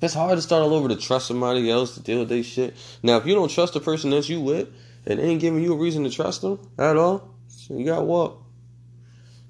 It's 0.00 0.14
hard 0.14 0.36
to 0.36 0.42
start 0.42 0.62
all 0.62 0.74
over 0.74 0.88
to 0.88 0.96
trust 0.96 1.28
somebody 1.28 1.70
else 1.70 1.94
to 1.94 2.02
deal 2.02 2.20
with 2.20 2.28
their 2.28 2.42
shit. 2.42 2.74
Now, 3.02 3.16
if 3.18 3.26
you 3.26 3.34
don't 3.34 3.50
trust 3.50 3.74
the 3.74 3.80
person 3.80 4.10
that 4.10 4.28
you 4.28 4.40
with 4.40 4.68
and 5.06 5.20
ain't 5.20 5.40
giving 5.40 5.62
you 5.62 5.74
a 5.74 5.76
reason 5.76 6.04
to 6.04 6.10
trust 6.10 6.42
them 6.42 6.58
at 6.78 6.96
all, 6.96 7.34
so 7.48 7.76
you 7.76 7.84
gotta 7.84 8.04
walk. 8.04 8.42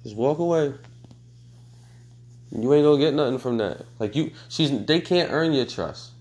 Just 0.02 0.16
walk 0.16 0.38
away. 0.38 0.74
You 2.54 2.72
ain't 2.72 2.84
gonna 2.84 2.98
get 2.98 3.14
nothing 3.14 3.38
from 3.38 3.58
that. 3.58 3.84
Like 3.98 4.14
you, 4.14 4.30
she's 4.48 4.70
they 4.86 5.00
can't 5.00 5.32
earn 5.32 5.52
your 5.52 5.66
trust 5.66 6.12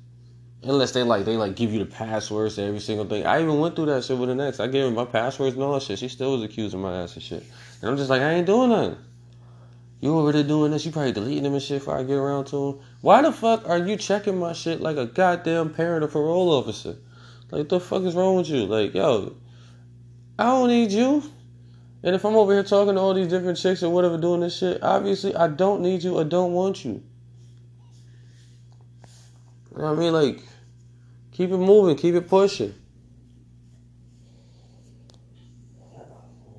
unless 0.64 0.92
they 0.92 1.04
like 1.04 1.26
they 1.26 1.38
like 1.38 1.56
give 1.56 1.72
you 1.72 1.80
the 1.80 1.86
passwords 1.86 2.56
to 2.56 2.64
every 2.64 2.80
single 2.80 3.06
thing. 3.06 3.26
I 3.26 3.42
even 3.42 3.60
went 3.60 3.76
through 3.76 3.88
that 3.88 4.04
shit 4.04 4.18
with 4.18 4.30
an 4.30 4.42
ex. 4.42 4.60
I 4.60 4.68
gave 4.68 4.86
her 4.86 4.92
my 4.92 5.06
passwords 5.06 5.56
and 5.56 5.64
all 5.64 5.74
that 5.74 5.84
shit. 5.84 6.00
She 6.00 6.08
still 6.08 6.34
was 6.34 6.44
accusing 6.44 6.82
my 6.82 7.02
ass 7.02 7.16
of 7.16 7.22
shit, 7.22 7.44
and 7.82 7.90
I'm 7.90 7.98
just 7.98 8.10
like 8.10 8.22
I 8.22 8.32
ain't 8.34 8.48
doing 8.48 8.70
nothing. 8.70 8.98
You 10.02 10.18
over 10.18 10.32
there 10.32 10.44
doing 10.44 10.72
this? 10.72 10.86
You 10.86 10.92
probably 10.92 11.12
deleting 11.12 11.44
them 11.44 11.54
and 11.54 11.62
shit 11.62 11.80
before 11.80 11.98
I 11.98 12.04
get 12.04 12.18
around 12.18 12.46
to 12.46 12.56
them. 12.58 12.80
Why 13.02 13.22
the 13.22 13.32
fuck 13.32 13.70
are 13.70 13.78
you 13.78 13.96
checking 13.96 14.38
my 14.38 14.54
shit 14.54 14.82
like 14.82 14.98
a 14.98 15.06
goddamn 15.06 15.74
parent 15.74 16.04
or 16.04 16.08
parole 16.08 16.52
officer? 16.52 16.96
Like 17.52 17.70
the 17.70 17.80
fuck 17.80 18.04
is 18.04 18.16
wrong 18.16 18.38
with 18.38 18.50
you? 18.50 18.66
Like 18.66 18.96
yo, 18.96 19.36
I 20.40 20.46
don't 20.46 20.70
need 20.70 20.92
you. 20.92 21.24
And 22.04 22.16
if 22.16 22.26
I'm 22.26 22.36
over 22.36 22.52
here 22.52 22.64
talking 22.64 22.96
to 22.96 23.00
all 23.00 23.14
these 23.14 23.30
different 23.30 23.58
chicks 23.58 23.82
or 23.82 23.90
whatever 23.90 24.18
doing 24.18 24.42
this 24.42 24.58
shit, 24.58 24.84
obviously 24.84 25.34
I 25.36 25.48
don't 25.48 25.82
need 25.82 26.04
you. 26.04 26.20
I 26.20 26.24
don't 26.24 26.52
want 26.52 26.84
you. 26.84 27.02
you 29.72 29.78
know 29.78 29.94
I 29.94 29.96
mean, 29.96 30.12
like, 30.12 30.42
keep 31.32 31.50
it 31.52 31.58
moving, 31.58 31.96
keep 31.96 32.16
it 32.16 32.28
pushing. 32.28 32.76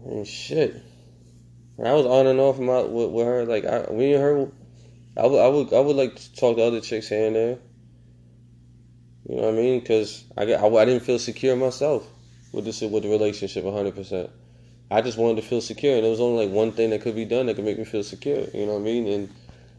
And 0.06 0.26
shit. 0.26 0.82
I 1.78 1.92
was 1.92 2.06
on 2.06 2.26
and 2.26 2.40
off 2.40 2.58
my, 2.58 2.80
with, 2.80 3.10
with 3.10 3.26
her. 3.26 3.44
Like, 3.44 3.66
I, 3.66 3.92
me 3.92 4.14
and 4.14 4.22
her, 4.22 4.48
I 5.18 5.26
would, 5.26 5.38
I 5.40 5.48
would, 5.48 5.72
I 5.74 5.80
would 5.80 5.96
like 5.96 6.16
to 6.16 6.34
talk 6.34 6.56
to 6.56 6.62
other 6.62 6.80
chicks 6.80 7.08
here 7.08 7.26
and 7.26 7.36
there. 7.36 7.58
You 9.28 9.36
know 9.36 9.42
what 9.42 9.54
I 9.54 9.56
mean? 9.56 9.80
Because 9.80 10.24
I, 10.38 10.44
I, 10.44 10.74
I 10.74 10.84
didn't 10.86 11.02
feel 11.02 11.18
secure 11.18 11.56
myself 11.56 12.06
with 12.52 12.64
this 12.64 12.80
with 12.80 13.02
the 13.02 13.10
relationship 13.10 13.64
100 13.64 13.94
percent. 13.94 14.30
I 14.90 15.00
just 15.00 15.18
wanted 15.18 15.40
to 15.40 15.48
feel 15.48 15.60
secure, 15.60 15.94
and 15.94 16.04
there 16.04 16.10
was 16.10 16.20
only 16.20 16.46
like 16.46 16.54
one 16.54 16.72
thing 16.72 16.90
that 16.90 17.00
could 17.00 17.16
be 17.16 17.24
done 17.24 17.46
that 17.46 17.56
could 17.56 17.64
make 17.64 17.78
me 17.78 17.84
feel 17.84 18.02
secure. 18.02 18.46
You 18.52 18.66
know 18.66 18.74
what 18.74 18.80
I 18.80 18.84
mean? 18.84 19.06
And 19.06 19.30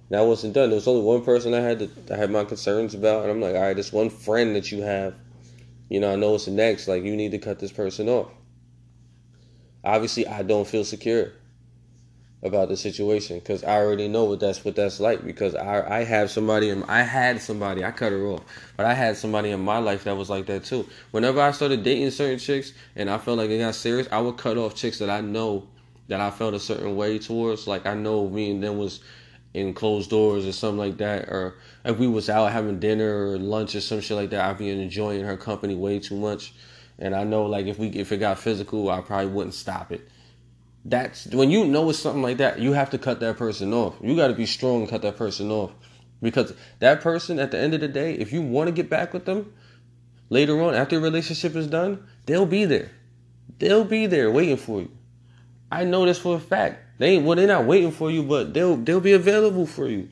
that 0.09 0.21
wasn't 0.21 0.53
done. 0.53 0.69
There 0.69 0.75
was 0.75 0.87
only 0.87 1.03
one 1.03 1.23
person 1.23 1.53
I 1.53 1.61
had 1.61 1.79
to 1.79 2.13
I 2.13 2.17
had 2.17 2.31
my 2.31 2.43
concerns 2.43 2.93
about, 2.93 3.23
and 3.23 3.31
I'm 3.31 3.41
like, 3.41 3.55
all 3.55 3.61
right, 3.61 3.75
this 3.75 3.93
one 3.93 4.09
friend 4.09 4.55
that 4.55 4.71
you 4.71 4.81
have, 4.81 5.15
you 5.89 5.99
know, 5.99 6.11
I 6.11 6.15
know 6.15 6.35
it's 6.35 6.45
the 6.45 6.51
next. 6.51 6.87
Like, 6.87 7.03
you 7.03 7.15
need 7.15 7.31
to 7.31 7.39
cut 7.39 7.59
this 7.59 7.71
person 7.71 8.09
off. 8.09 8.29
Obviously, 9.83 10.27
I 10.27 10.43
don't 10.43 10.67
feel 10.67 10.83
secure 10.83 11.31
about 12.43 12.69
the 12.69 12.77
situation 12.77 13.39
because 13.39 13.63
I 13.63 13.77
already 13.77 14.07
know 14.07 14.25
what 14.25 14.39
that's 14.39 14.63
what 14.63 14.75
that's 14.75 14.99
like 14.99 15.25
because 15.25 15.55
I 15.55 15.99
I 15.99 16.03
have 16.03 16.29
somebody 16.29 16.69
in 16.69 16.83
I 16.83 17.01
had 17.01 17.41
somebody 17.41 17.83
I 17.83 17.91
cut 17.91 18.11
her 18.11 18.27
off 18.27 18.43
but 18.77 18.85
I 18.85 18.93
had 18.93 19.17
somebody 19.17 19.49
in 19.49 19.61
my 19.61 19.79
life 19.79 20.03
that 20.03 20.15
was 20.15 20.29
like 20.29 20.45
that 20.47 20.63
too. 20.63 20.87
Whenever 21.11 21.41
I 21.41 21.51
started 21.51 21.83
dating 21.83 22.11
certain 22.11 22.37
chicks 22.37 22.73
and 22.95 23.09
I 23.09 23.17
felt 23.17 23.37
like 23.37 23.49
it 23.49 23.59
got 23.59 23.73
serious, 23.73 24.07
I 24.11 24.19
would 24.19 24.37
cut 24.37 24.57
off 24.57 24.75
chicks 24.75 24.99
that 24.99 25.09
I 25.09 25.21
know 25.21 25.67
that 26.07 26.21
I 26.21 26.29
felt 26.29 26.53
a 26.53 26.59
certain 26.59 26.95
way 26.95 27.17
towards. 27.17 27.67
Like 27.67 27.85
I 27.85 27.93
know 27.93 28.29
me 28.29 28.51
and 28.51 28.61
them 28.61 28.77
was 28.77 28.99
in 29.53 29.73
closed 29.73 30.09
doors 30.09 30.45
or 30.45 30.51
something 30.51 30.77
like 30.77 30.97
that, 30.97 31.29
or 31.29 31.55
if 31.85 31.97
we 31.97 32.07
was 32.07 32.29
out 32.29 32.51
having 32.51 32.79
dinner 32.79 33.29
or 33.31 33.37
lunch 33.37 33.73
or 33.73 33.81
some 33.81 34.01
shit 34.01 34.17
like 34.17 34.29
that, 34.31 34.43
I'd 34.43 34.57
be 34.57 34.69
enjoying 34.69 35.23
her 35.23 35.37
company 35.37 35.75
way 35.75 35.99
too 35.99 36.17
much. 36.17 36.53
And 36.99 37.15
I 37.15 37.23
know 37.23 37.45
like 37.45 37.65
if 37.65 37.79
we 37.79 37.87
if 37.87 38.11
it 38.11 38.17
got 38.17 38.37
physical, 38.37 38.89
I 38.89 39.01
probably 39.01 39.27
wouldn't 39.27 39.53
stop 39.53 39.91
it 39.91 40.07
that's 40.85 41.25
when 41.27 41.49
you 41.49 41.65
know 41.65 41.89
it's 41.89 41.97
something 41.97 42.21
like 42.21 42.37
that, 42.37 42.59
you 42.59 42.73
have 42.73 42.91
to 42.91 42.99
cut 42.99 43.19
that 43.19 43.37
person 43.37 43.73
off. 43.73 43.95
You 44.01 44.15
got 44.15 44.27
to 44.27 44.35
be 44.35 44.45
strong 44.45 44.81
and 44.81 44.89
cut 44.89 45.01
that 45.01 45.17
person 45.17 45.49
off. 45.49 45.71
Because 46.21 46.53
that 46.79 47.01
person, 47.01 47.39
at 47.39 47.51
the 47.51 47.59
end 47.59 47.73
of 47.73 47.81
the 47.81 47.87
day, 47.87 48.13
if 48.13 48.31
you 48.31 48.41
want 48.41 48.67
to 48.67 48.71
get 48.71 48.89
back 48.89 49.11
with 49.11 49.25
them 49.25 49.51
later 50.29 50.61
on, 50.61 50.75
after 50.75 50.95
your 50.95 51.03
relationship 51.03 51.55
is 51.55 51.67
done, 51.67 52.07
they'll 52.27 52.45
be 52.45 52.65
there. 52.65 52.91
They'll 53.57 53.83
be 53.83 54.05
there 54.05 54.31
waiting 54.31 54.57
for 54.57 54.81
you. 54.81 54.91
I 55.71 55.83
know 55.83 56.05
this 56.05 56.19
for 56.19 56.35
a 56.35 56.39
fact. 56.39 56.99
They 56.99 57.17
well, 57.17 57.35
they're 57.35 57.47
not 57.47 57.65
waiting 57.65 57.91
for 57.91 58.09
you, 58.11 58.23
but 58.23 58.53
they'll 58.53 58.77
they'll 58.77 59.01
be 59.01 59.13
available 59.13 59.65
for 59.65 59.87
you. 59.87 60.09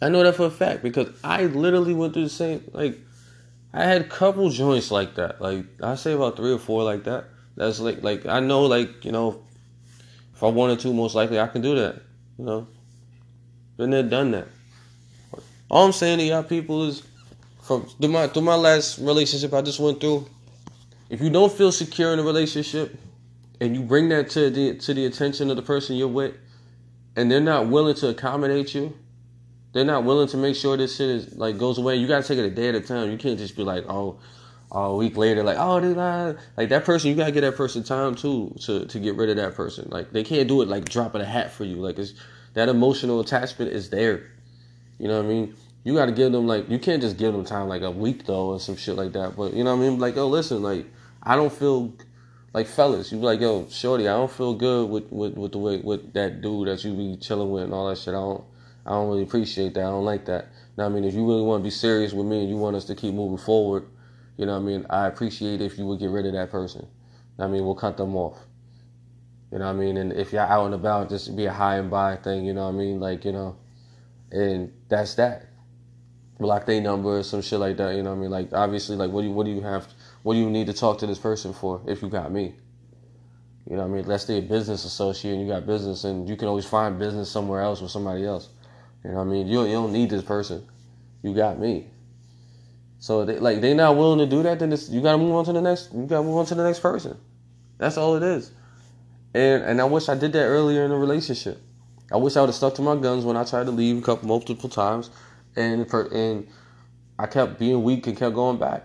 I 0.00 0.10
know 0.10 0.22
that 0.22 0.34
for 0.36 0.46
a 0.46 0.50
fact 0.50 0.82
because 0.82 1.08
I 1.24 1.46
literally 1.46 1.94
went 1.94 2.12
through 2.12 2.24
the 2.24 2.28
same 2.28 2.62
like 2.72 2.98
I 3.72 3.84
had 3.84 4.02
a 4.02 4.04
couple 4.04 4.48
joints 4.50 4.90
like 4.90 5.14
that. 5.14 5.40
Like 5.40 5.64
I 5.82 5.96
say 5.96 6.12
about 6.12 6.36
three 6.36 6.52
or 6.52 6.58
four 6.58 6.84
like 6.84 7.04
that. 7.04 7.24
That's 7.56 7.80
like 7.80 8.02
like 8.02 8.26
I 8.26 8.40
know 8.40 8.66
like 8.66 9.04
you 9.04 9.12
know, 9.12 9.42
if 10.34 10.42
I 10.42 10.48
wanted 10.48 10.78
to, 10.80 10.92
most 10.92 11.14
likely 11.14 11.40
I 11.40 11.46
can 11.48 11.62
do 11.62 11.74
that. 11.76 12.02
You 12.38 12.44
know, 12.44 12.66
been 13.76 13.90
there, 13.90 14.02
done 14.02 14.30
that. 14.32 14.48
All 15.70 15.86
I'm 15.86 15.92
saying 15.92 16.18
to 16.18 16.24
y'all 16.24 16.42
people 16.42 16.86
is, 16.86 17.02
from 17.62 17.86
through 17.86 18.10
my 18.10 18.28
through 18.28 18.42
my 18.42 18.54
last 18.54 18.98
relationship 18.98 19.54
I 19.54 19.62
just 19.62 19.80
went 19.80 20.00
through, 20.00 20.28
if 21.08 21.20
you 21.20 21.30
don't 21.30 21.50
feel 21.50 21.72
secure 21.72 22.12
in 22.12 22.18
a 22.18 22.22
relationship, 22.22 22.98
and 23.60 23.74
you 23.74 23.82
bring 23.82 24.10
that 24.10 24.30
to 24.30 24.50
the 24.50 24.76
to 24.76 24.94
the 24.94 25.06
attention 25.06 25.50
of 25.50 25.56
the 25.56 25.62
person 25.62 25.96
you're 25.96 26.08
with, 26.08 26.36
and 27.16 27.30
they're 27.30 27.40
not 27.40 27.68
willing 27.68 27.94
to 27.96 28.08
accommodate 28.08 28.74
you, 28.74 28.94
they're 29.72 29.84
not 29.84 30.04
willing 30.04 30.28
to 30.28 30.36
make 30.36 30.56
sure 30.56 30.76
this 30.76 30.96
shit 30.96 31.08
is 31.08 31.36
like 31.36 31.56
goes 31.56 31.78
away. 31.78 31.96
You 31.96 32.06
gotta 32.06 32.26
take 32.26 32.38
it 32.38 32.44
a 32.44 32.50
day 32.50 32.68
at 32.68 32.74
a 32.74 32.80
time. 32.82 33.10
You 33.10 33.16
can't 33.16 33.38
just 33.38 33.56
be 33.56 33.62
like, 33.62 33.84
oh, 33.88 34.18
a 34.70 34.94
week 34.94 35.16
later, 35.16 35.42
like, 35.42 35.56
oh, 35.58 35.80
they 35.80 35.88
lied. 35.88 36.38
Like 36.56 36.68
that 36.70 36.84
person, 36.84 37.10
you 37.10 37.16
gotta 37.16 37.32
give 37.32 37.42
that 37.42 37.56
person 37.56 37.82
time 37.82 38.14
too 38.14 38.54
to 38.62 38.86
to 38.86 38.98
get 38.98 39.14
rid 39.14 39.30
of 39.30 39.36
that 39.36 39.54
person. 39.54 39.88
Like 39.90 40.12
they 40.12 40.24
can't 40.24 40.48
do 40.48 40.62
it 40.62 40.68
like 40.68 40.88
dropping 40.88 41.20
a 41.20 41.24
hat 41.24 41.52
for 41.52 41.64
you. 41.64 41.76
Like 41.76 41.98
it's 41.98 42.14
that 42.54 42.68
emotional 42.68 43.20
attachment 43.20 43.72
is 43.72 43.90
there. 43.90 44.30
You 44.98 45.08
know 45.08 45.18
what 45.18 45.26
I 45.26 45.28
mean? 45.28 45.54
You 45.84 45.94
gotta 45.94 46.12
give 46.12 46.32
them 46.32 46.46
like 46.46 46.68
you 46.68 46.78
can't 46.78 47.00
just 47.00 47.16
give 47.16 47.32
them 47.32 47.44
time 47.44 47.68
like 47.68 47.82
a 47.82 47.90
week 47.90 48.26
though 48.26 48.48
or 48.50 48.60
some 48.60 48.76
shit 48.76 48.96
like 48.96 49.12
that. 49.12 49.36
But 49.36 49.54
you 49.54 49.62
know 49.62 49.76
what 49.76 49.84
I 49.84 49.88
mean? 49.88 49.98
Like, 50.00 50.16
oh, 50.16 50.26
listen, 50.26 50.62
like 50.62 50.86
I 51.22 51.36
don't 51.36 51.52
feel 51.52 51.94
like 52.52 52.66
fellas. 52.66 53.12
You 53.12 53.18
be 53.18 53.24
like, 53.24 53.40
yo, 53.40 53.68
shorty, 53.68 54.08
I 54.08 54.16
don't 54.16 54.30
feel 54.30 54.54
good 54.54 54.90
with 54.90 55.12
with, 55.12 55.34
with 55.34 55.52
the 55.52 55.58
way 55.58 55.78
with 55.78 56.12
that 56.14 56.40
dude 56.40 56.66
that 56.66 56.84
you 56.84 56.94
be 56.94 57.16
chilling 57.18 57.50
with 57.50 57.64
and 57.64 57.72
all 57.72 57.88
that 57.88 57.98
shit. 57.98 58.14
I 58.14 58.18
don't 58.18 58.44
I 58.84 58.90
don't 58.90 59.08
really 59.08 59.22
appreciate 59.22 59.74
that. 59.74 59.84
I 59.84 59.90
don't 59.90 60.04
like 60.04 60.24
that. 60.26 60.48
Now 60.76 60.86
I 60.86 60.88
mean, 60.88 61.04
if 61.04 61.14
you 61.14 61.24
really 61.24 61.42
want 61.42 61.60
to 61.60 61.64
be 61.64 61.70
serious 61.70 62.12
with 62.12 62.26
me 62.26 62.40
and 62.40 62.48
you 62.50 62.56
want 62.56 62.74
us 62.74 62.84
to 62.86 62.96
keep 62.96 63.14
moving 63.14 63.38
forward 63.38 63.86
you 64.36 64.46
know 64.46 64.52
what 64.52 64.62
I 64.62 64.64
mean? 64.64 64.86
I 64.90 65.06
appreciate 65.06 65.60
if 65.60 65.78
you 65.78 65.86
would 65.86 65.98
get 65.98 66.10
rid 66.10 66.26
of 66.26 66.32
that 66.32 66.50
person. 66.50 66.86
I 67.38 67.46
mean, 67.46 67.64
we'll 67.64 67.74
cut 67.74 67.96
them 67.96 68.16
off. 68.16 68.38
You 69.52 69.58
know 69.58 69.66
what 69.66 69.76
I 69.76 69.78
mean? 69.78 69.96
And 69.96 70.12
if 70.12 70.32
you're 70.32 70.42
out 70.42 70.66
and 70.66 70.74
about, 70.74 71.08
just 71.08 71.34
be 71.36 71.46
a 71.46 71.52
hi 71.52 71.76
and 71.76 71.90
bye 71.90 72.16
thing, 72.16 72.44
you 72.44 72.52
know 72.52 72.64
what 72.64 72.74
I 72.74 72.78
mean? 72.78 73.00
Like, 73.00 73.24
you 73.24 73.32
know, 73.32 73.56
and 74.30 74.72
that's 74.88 75.14
that. 75.14 75.46
Block 76.38 76.66
their 76.66 76.80
number 76.80 77.18
or 77.18 77.22
some 77.22 77.40
shit 77.40 77.58
like 77.58 77.76
that, 77.78 77.94
you 77.94 78.02
know 78.02 78.10
what 78.10 78.16
I 78.16 78.20
mean? 78.20 78.30
Like, 78.30 78.52
obviously, 78.52 78.96
like, 78.96 79.10
what 79.10 79.22
do 79.22 79.28
you, 79.28 79.32
what 79.32 79.46
do 79.46 79.52
you 79.52 79.62
have, 79.62 79.86
what 80.22 80.34
do 80.34 80.40
you 80.40 80.50
need 80.50 80.66
to 80.66 80.72
talk 80.72 80.98
to 80.98 81.06
this 81.06 81.18
person 81.18 81.54
for 81.54 81.80
if 81.86 82.02
you 82.02 82.08
got 82.08 82.30
me? 82.32 82.54
You 83.68 83.76
know 83.76 83.82
what 83.82 83.90
I 83.90 83.94
mean? 83.94 84.06
Let's 84.06 84.24
say 84.24 84.38
a 84.38 84.42
business 84.42 84.84
associate 84.84 85.32
and 85.32 85.40
you 85.40 85.48
got 85.48 85.66
business 85.66 86.04
and 86.04 86.28
you 86.28 86.36
can 86.36 86.48
always 86.48 86.66
find 86.66 86.98
business 86.98 87.30
somewhere 87.30 87.62
else 87.62 87.80
with 87.80 87.90
somebody 87.90 88.24
else. 88.24 88.50
You 89.02 89.10
know 89.10 89.16
what 89.16 89.22
I 89.22 89.26
mean? 89.26 89.46
You, 89.48 89.64
you 89.64 89.72
don't 89.72 89.92
need 89.92 90.10
this 90.10 90.22
person. 90.22 90.66
You 91.22 91.34
got 91.34 91.58
me. 91.58 91.88
So 93.06 93.24
they 93.24 93.38
like 93.38 93.60
they 93.60 93.72
not 93.72 93.96
willing 93.96 94.18
to 94.18 94.26
do 94.26 94.42
that, 94.42 94.58
then 94.58 94.76
you 94.90 95.00
gotta 95.00 95.16
move 95.16 95.36
on 95.36 95.44
to 95.44 95.52
the 95.52 95.60
next. 95.60 95.94
You 95.94 96.06
gotta 96.06 96.24
move 96.24 96.38
on 96.38 96.46
to 96.46 96.56
the 96.56 96.64
next 96.64 96.80
person. 96.80 97.16
That's 97.78 97.96
all 97.96 98.16
it 98.16 98.24
is. 98.24 98.50
And 99.32 99.62
and 99.62 99.80
I 99.80 99.84
wish 99.84 100.08
I 100.08 100.16
did 100.16 100.32
that 100.32 100.42
earlier 100.42 100.82
in 100.82 100.90
the 100.90 100.96
relationship. 100.96 101.62
I 102.10 102.16
wish 102.16 102.36
I 102.36 102.40
would 102.40 102.48
have 102.48 102.56
stuck 102.56 102.74
to 102.74 102.82
my 102.82 102.96
guns 102.96 103.24
when 103.24 103.36
I 103.36 103.44
tried 103.44 103.66
to 103.66 103.70
leave 103.70 103.96
a 103.96 104.02
couple 104.02 104.26
multiple 104.26 104.68
times, 104.68 105.10
and 105.54 105.88
for, 105.88 106.12
and 106.12 106.48
I 107.16 107.26
kept 107.26 107.60
being 107.60 107.84
weak 107.84 108.08
and 108.08 108.16
kept 108.16 108.34
going 108.34 108.58
back. 108.58 108.82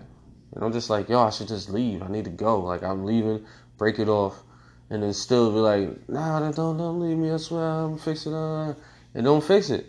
And 0.53 0.63
I'm 0.63 0.71
just 0.71 0.91
like, 0.91 1.09
yo, 1.09 1.19
I 1.19 1.31
should 1.31 1.47
just 1.47 1.71
leave. 1.71 2.03
I 2.03 2.07
need 2.07 2.25
to 2.25 2.29
go. 2.29 2.59
Like 2.59 2.83
I'm 2.83 3.05
leaving, 3.05 3.43
break 3.79 3.97
it 3.97 4.07
off, 4.07 4.43
and 4.91 5.01
then 5.01 5.13
still 5.13 5.51
be 5.51 5.57
like, 5.57 6.07
nah, 6.07 6.51
don't 6.51 6.77
don't 6.77 6.99
leave 6.99 7.17
me. 7.17 7.31
I 7.31 7.37
swear 7.37 7.63
I'm 7.63 7.97
fixing 7.97 8.33
it. 8.33 8.77
And 9.15 9.25
don't 9.25 9.43
fix 9.43 9.71
it. 9.71 9.87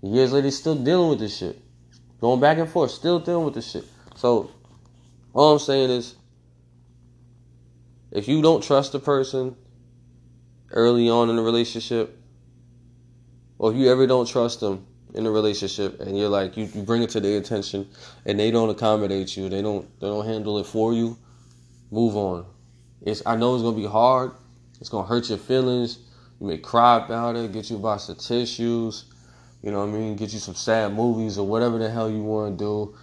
Years 0.00 0.32
later, 0.32 0.50
still 0.50 0.74
dealing 0.74 1.10
with 1.10 1.18
this 1.18 1.36
shit. 1.36 1.60
Going 2.24 2.40
back 2.40 2.56
and 2.56 2.66
forth, 2.66 2.90
still 2.90 3.20
dealing 3.20 3.44
with 3.44 3.52
this 3.52 3.70
shit. 3.70 3.84
So, 4.16 4.50
all 5.34 5.52
I'm 5.52 5.58
saying 5.58 5.90
is, 5.90 6.14
if 8.10 8.28
you 8.28 8.40
don't 8.40 8.62
trust 8.62 8.94
a 8.94 8.98
person 8.98 9.54
early 10.70 11.10
on 11.10 11.28
in 11.28 11.36
the 11.36 11.42
relationship, 11.42 12.18
or 13.58 13.72
if 13.72 13.76
you 13.76 13.92
ever 13.92 14.06
don't 14.06 14.26
trust 14.26 14.60
them 14.60 14.86
in 15.12 15.26
a 15.26 15.30
relationship, 15.30 16.00
and 16.00 16.16
you're 16.16 16.30
like 16.30 16.56
you, 16.56 16.64
you 16.72 16.82
bring 16.82 17.02
it 17.02 17.10
to 17.10 17.20
their 17.20 17.36
attention, 17.36 17.90
and 18.24 18.40
they 18.40 18.50
don't 18.50 18.70
accommodate 18.70 19.36
you, 19.36 19.50
they 19.50 19.60
don't 19.60 19.86
they 20.00 20.06
don't 20.06 20.24
handle 20.24 20.58
it 20.58 20.64
for 20.64 20.94
you, 20.94 21.18
move 21.90 22.16
on. 22.16 22.46
It's 23.02 23.22
I 23.26 23.36
know 23.36 23.54
it's 23.54 23.62
gonna 23.62 23.76
be 23.76 23.84
hard. 23.84 24.32
It's 24.80 24.88
gonna 24.88 25.06
hurt 25.06 25.28
your 25.28 25.36
feelings. 25.36 25.98
You 26.40 26.46
may 26.46 26.56
cry 26.56 27.04
about 27.04 27.36
it, 27.36 27.52
get 27.52 27.68
you 27.68 27.76
a 27.76 27.80
box 27.80 28.08
of 28.08 28.16
tissues, 28.16 29.12
you 29.64 29.70
know 29.70 29.78
what 29.78 29.94
I 29.94 29.98
mean? 29.98 30.14
Get 30.14 30.34
you 30.34 30.38
some 30.38 30.54
sad 30.54 30.92
movies 30.92 31.38
or 31.38 31.46
whatever 31.46 31.78
the 31.78 31.88
hell 31.88 32.10
you 32.10 32.22
want 32.22 32.58
to 32.58 32.64
do. 32.64 32.96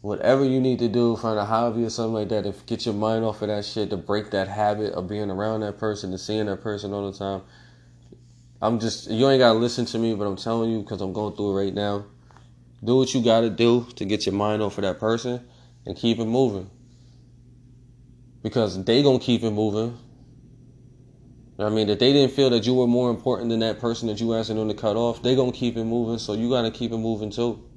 Whatever 0.00 0.44
you 0.44 0.60
need 0.60 0.80
to 0.80 0.88
do, 0.88 1.16
find 1.16 1.38
a 1.38 1.44
hobby 1.44 1.84
or 1.84 1.90
something 1.90 2.14
like 2.14 2.28
that 2.30 2.42
to 2.42 2.52
get 2.66 2.84
your 2.84 2.94
mind 2.96 3.24
off 3.24 3.40
of 3.40 3.48
that 3.48 3.64
shit, 3.64 3.90
to 3.90 3.96
break 3.96 4.32
that 4.32 4.48
habit 4.48 4.94
of 4.94 5.08
being 5.08 5.30
around 5.30 5.60
that 5.60 5.78
person, 5.78 6.10
to 6.10 6.18
seeing 6.18 6.46
that 6.46 6.60
person 6.60 6.92
all 6.92 7.08
the 7.08 7.16
time. 7.16 7.42
I'm 8.60 8.80
just, 8.80 9.08
you 9.08 9.28
ain't 9.28 9.38
got 9.38 9.52
to 9.52 9.58
listen 9.60 9.84
to 9.86 9.98
me, 9.98 10.12
but 10.16 10.24
I'm 10.24 10.34
telling 10.34 10.72
you 10.72 10.80
because 10.80 11.00
I'm 11.00 11.12
going 11.12 11.36
through 11.36 11.56
it 11.56 11.64
right 11.64 11.74
now. 11.74 12.06
Do 12.82 12.96
what 12.96 13.14
you 13.14 13.22
got 13.22 13.42
to 13.42 13.50
do 13.50 13.86
to 13.94 14.04
get 14.04 14.26
your 14.26 14.34
mind 14.34 14.60
off 14.60 14.76
of 14.76 14.82
that 14.82 14.98
person 14.98 15.48
and 15.86 15.96
keep 15.96 16.18
it 16.18 16.24
moving. 16.24 16.68
Because 18.42 18.82
they 18.84 19.04
going 19.04 19.20
to 19.20 19.24
keep 19.24 19.44
it 19.44 19.52
moving 19.52 19.96
I 21.60 21.70
mean, 21.70 21.88
if 21.88 21.98
they 21.98 22.12
didn't 22.12 22.34
feel 22.34 22.50
that 22.50 22.66
you 22.66 22.74
were 22.74 22.86
more 22.86 23.10
important 23.10 23.50
than 23.50 23.60
that 23.60 23.80
person 23.80 24.06
that 24.08 24.20
you 24.20 24.32
asking 24.34 24.56
them 24.56 24.68
to 24.68 24.74
cut 24.74 24.96
off, 24.96 25.22
they 25.22 25.34
gonna 25.34 25.50
keep 25.50 25.76
it 25.76 25.84
moving. 25.84 26.18
So 26.18 26.34
you 26.34 26.48
gotta 26.48 26.70
keep 26.70 26.92
it 26.92 26.98
moving 26.98 27.30
too. 27.30 27.68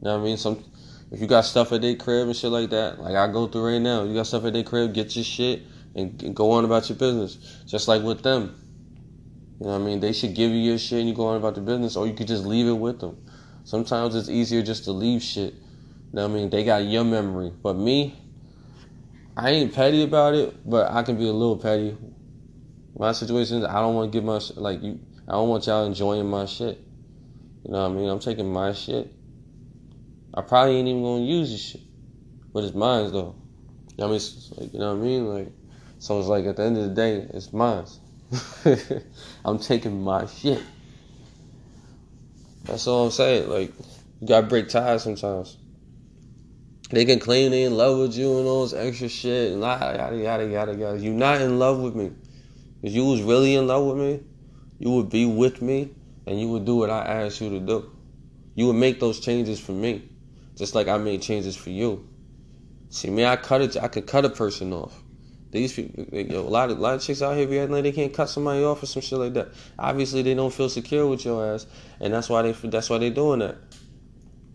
You 0.00 0.08
know 0.08 0.16
what 0.16 0.22
I 0.22 0.24
mean? 0.24 0.36
Some 0.36 0.64
if 1.12 1.20
you 1.20 1.26
got 1.26 1.42
stuff 1.42 1.72
at 1.72 1.82
their 1.82 1.94
crib 1.94 2.26
and 2.26 2.36
shit 2.36 2.50
like 2.50 2.70
that, 2.70 3.00
like 3.00 3.14
I 3.14 3.30
go 3.30 3.46
through 3.46 3.72
right 3.72 3.80
now, 3.80 4.02
you 4.04 4.14
got 4.14 4.26
stuff 4.26 4.44
at 4.44 4.52
their 4.52 4.64
crib, 4.64 4.92
get 4.92 5.14
your 5.14 5.24
shit 5.24 5.62
and, 5.94 6.20
and 6.22 6.34
go 6.34 6.50
on 6.52 6.64
about 6.64 6.88
your 6.88 6.98
business. 6.98 7.62
Just 7.66 7.86
like 7.86 8.02
with 8.02 8.22
them. 8.22 8.56
You 9.60 9.66
know 9.66 9.72
what 9.72 9.82
I 9.82 9.84
mean? 9.84 10.00
They 10.00 10.12
should 10.12 10.34
give 10.34 10.50
you 10.50 10.58
your 10.58 10.78
shit 10.78 11.00
and 11.00 11.08
you 11.08 11.14
go 11.14 11.26
on 11.26 11.36
about 11.36 11.54
the 11.54 11.60
business, 11.60 11.96
or 11.96 12.06
you 12.06 12.14
could 12.14 12.28
just 12.28 12.44
leave 12.44 12.66
it 12.66 12.72
with 12.72 13.00
them. 13.00 13.24
Sometimes 13.64 14.14
it's 14.14 14.28
easier 14.28 14.62
just 14.62 14.84
to 14.84 14.92
leave 14.92 15.22
shit. 15.22 15.54
You 15.54 15.60
know 16.14 16.26
what 16.26 16.30
I 16.32 16.34
mean? 16.34 16.50
They 16.50 16.64
got 16.64 16.84
your 16.84 17.04
memory. 17.04 17.52
But 17.62 17.74
me, 17.74 18.18
I 19.36 19.50
ain't 19.50 19.74
petty 19.74 20.02
about 20.02 20.34
it, 20.34 20.68
but 20.68 20.90
I 20.90 21.02
can 21.02 21.18
be 21.18 21.28
a 21.28 21.32
little 21.32 21.56
petty 21.56 21.96
my 23.00 23.12
situation 23.12 23.60
is 23.60 23.64
I 23.64 23.80
don't 23.80 23.94
want 23.94 24.12
to 24.12 24.16
give 24.18 24.24
my 24.24 24.38
like 24.56 24.82
you. 24.82 25.00
I 25.26 25.32
don't 25.32 25.48
want 25.48 25.66
y'all 25.66 25.86
enjoying 25.86 26.28
my 26.28 26.44
shit. 26.44 26.78
You 27.64 27.72
know 27.72 27.88
what 27.88 27.92
I 27.92 27.94
mean? 27.94 28.10
I'm 28.10 28.18
taking 28.18 28.52
my 28.52 28.74
shit. 28.74 29.10
I 30.34 30.42
probably 30.42 30.76
ain't 30.76 30.86
even 30.86 31.02
gonna 31.02 31.24
use 31.24 31.50
this 31.50 31.62
shit, 31.62 31.80
but 32.52 32.62
it's 32.62 32.74
mine 32.74 33.10
though. 33.10 33.36
You 33.96 34.04
know 34.04 34.08
I 34.08 34.10
mean, 34.10 34.20
like, 34.58 34.72
you 34.74 34.78
know 34.78 34.94
what 34.94 35.00
I 35.00 35.02
mean? 35.02 35.26
Like, 35.34 35.52
so 35.98 36.18
it's 36.18 36.28
like 36.28 36.44
at 36.44 36.56
the 36.56 36.62
end 36.62 36.76
of 36.76 36.90
the 36.90 36.94
day, 36.94 37.26
it's 37.32 37.54
mine. 37.54 37.86
I'm 39.46 39.58
taking 39.58 40.02
my 40.02 40.26
shit. 40.26 40.62
That's 42.64 42.86
all 42.86 43.06
I'm 43.06 43.10
saying. 43.12 43.48
Like, 43.48 43.72
you 44.20 44.28
gotta 44.28 44.46
break 44.46 44.68
ties 44.68 45.04
sometimes. 45.04 45.56
They 46.90 47.06
can 47.06 47.18
claim 47.18 47.50
they 47.50 47.62
in 47.62 47.78
love 47.78 47.98
with 47.98 48.14
you 48.14 48.40
and 48.40 48.46
all 48.46 48.64
this 48.64 48.74
extra 48.74 49.08
shit 49.08 49.52
and 49.52 49.62
yada 49.62 49.96
yada 49.96 50.16
yada 50.18 50.46
yada 50.46 50.74
yada. 50.74 50.98
You 50.98 51.14
not 51.14 51.40
in 51.40 51.58
love 51.58 51.80
with 51.80 51.94
me. 51.94 52.10
If 52.82 52.92
you 52.92 53.04
was 53.04 53.22
really 53.22 53.54
in 53.54 53.66
love 53.66 53.84
with 53.86 53.96
me, 53.96 54.20
you 54.78 54.90
would 54.92 55.10
be 55.10 55.26
with 55.26 55.60
me 55.60 55.94
and 56.26 56.40
you 56.40 56.48
would 56.48 56.64
do 56.64 56.76
what 56.76 56.90
I 56.90 57.04
asked 57.24 57.40
you 57.40 57.50
to 57.50 57.60
do. 57.60 57.90
You 58.54 58.66
would 58.68 58.76
make 58.76 59.00
those 59.00 59.20
changes 59.20 59.60
for 59.60 59.72
me, 59.72 60.08
just 60.56 60.74
like 60.74 60.88
I 60.88 60.96
made 60.98 61.22
changes 61.22 61.56
for 61.56 61.70
you. 61.70 62.08
See, 62.88 63.10
me, 63.10 63.24
I 63.24 63.36
cut 63.36 63.60
it. 63.60 63.76
I 63.76 63.88
could 63.88 64.06
cut 64.06 64.24
a 64.24 64.30
person 64.30 64.72
off. 64.72 65.02
These 65.52 65.72
people, 65.72 66.04
yo, 66.12 66.40
a 66.40 66.42
lot 66.42 66.70
of 66.70 66.78
a 66.78 66.80
lot 66.80 66.94
of 66.94 67.02
chicks 67.02 67.22
out 67.22 67.36
here 67.36 67.46
be 67.46 67.58
acting 67.58 67.74
like 67.74 67.82
they 67.82 67.92
can't 67.92 68.12
cut 68.12 68.28
somebody 68.28 68.62
off 68.64 68.82
or 68.82 68.86
some 68.86 69.02
shit 69.02 69.18
like 69.18 69.34
that. 69.34 69.48
Obviously, 69.78 70.22
they 70.22 70.34
don't 70.34 70.52
feel 70.52 70.68
secure 70.68 71.06
with 71.06 71.24
your 71.24 71.54
ass, 71.54 71.66
and 72.00 72.12
that's 72.12 72.28
why 72.28 72.42
they 72.42 72.52
that's 72.52 72.88
why 72.90 72.98
they 72.98 73.10
doing 73.10 73.40
that. 73.40 73.56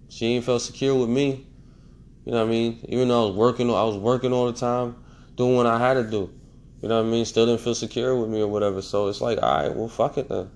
She 0.10 0.28
ain't 0.28 0.46
felt 0.46 0.62
secure 0.62 0.96
with 0.96 1.10
me. 1.10 1.48
You 2.26 2.32
know 2.32 2.40
what 2.40 2.48
I 2.48 2.52
mean? 2.52 2.86
Even 2.90 3.10
though 3.10 3.24
I 3.24 3.28
was 3.28 3.36
working, 3.36 3.70
I 3.70 3.84
was 3.84 3.98
working 3.98 4.32
all 4.34 4.52
the 4.52 4.58
time, 4.58 4.96
doing 5.36 5.56
what 5.56 5.66
I 5.66 5.78
had 5.78 5.96
to 5.96 6.04
do. 6.04 6.32
You 6.82 6.90
know 6.90 7.02
what 7.02 7.08
I 7.08 7.12
mean? 7.12 7.26
Still 7.26 7.46
didn't 7.46 7.62
feel 7.62 7.76
secure 7.76 8.16
with 8.20 8.30
me 8.30 8.42
or 8.42 8.48
whatever. 8.48 8.82
So 8.82 9.08
it's 9.08 9.22
like, 9.22 9.42
all 9.42 9.62
right, 9.62 9.76
well, 9.76 9.88
fuck 9.88 10.18
it 10.18 10.30
then. 10.30 10.50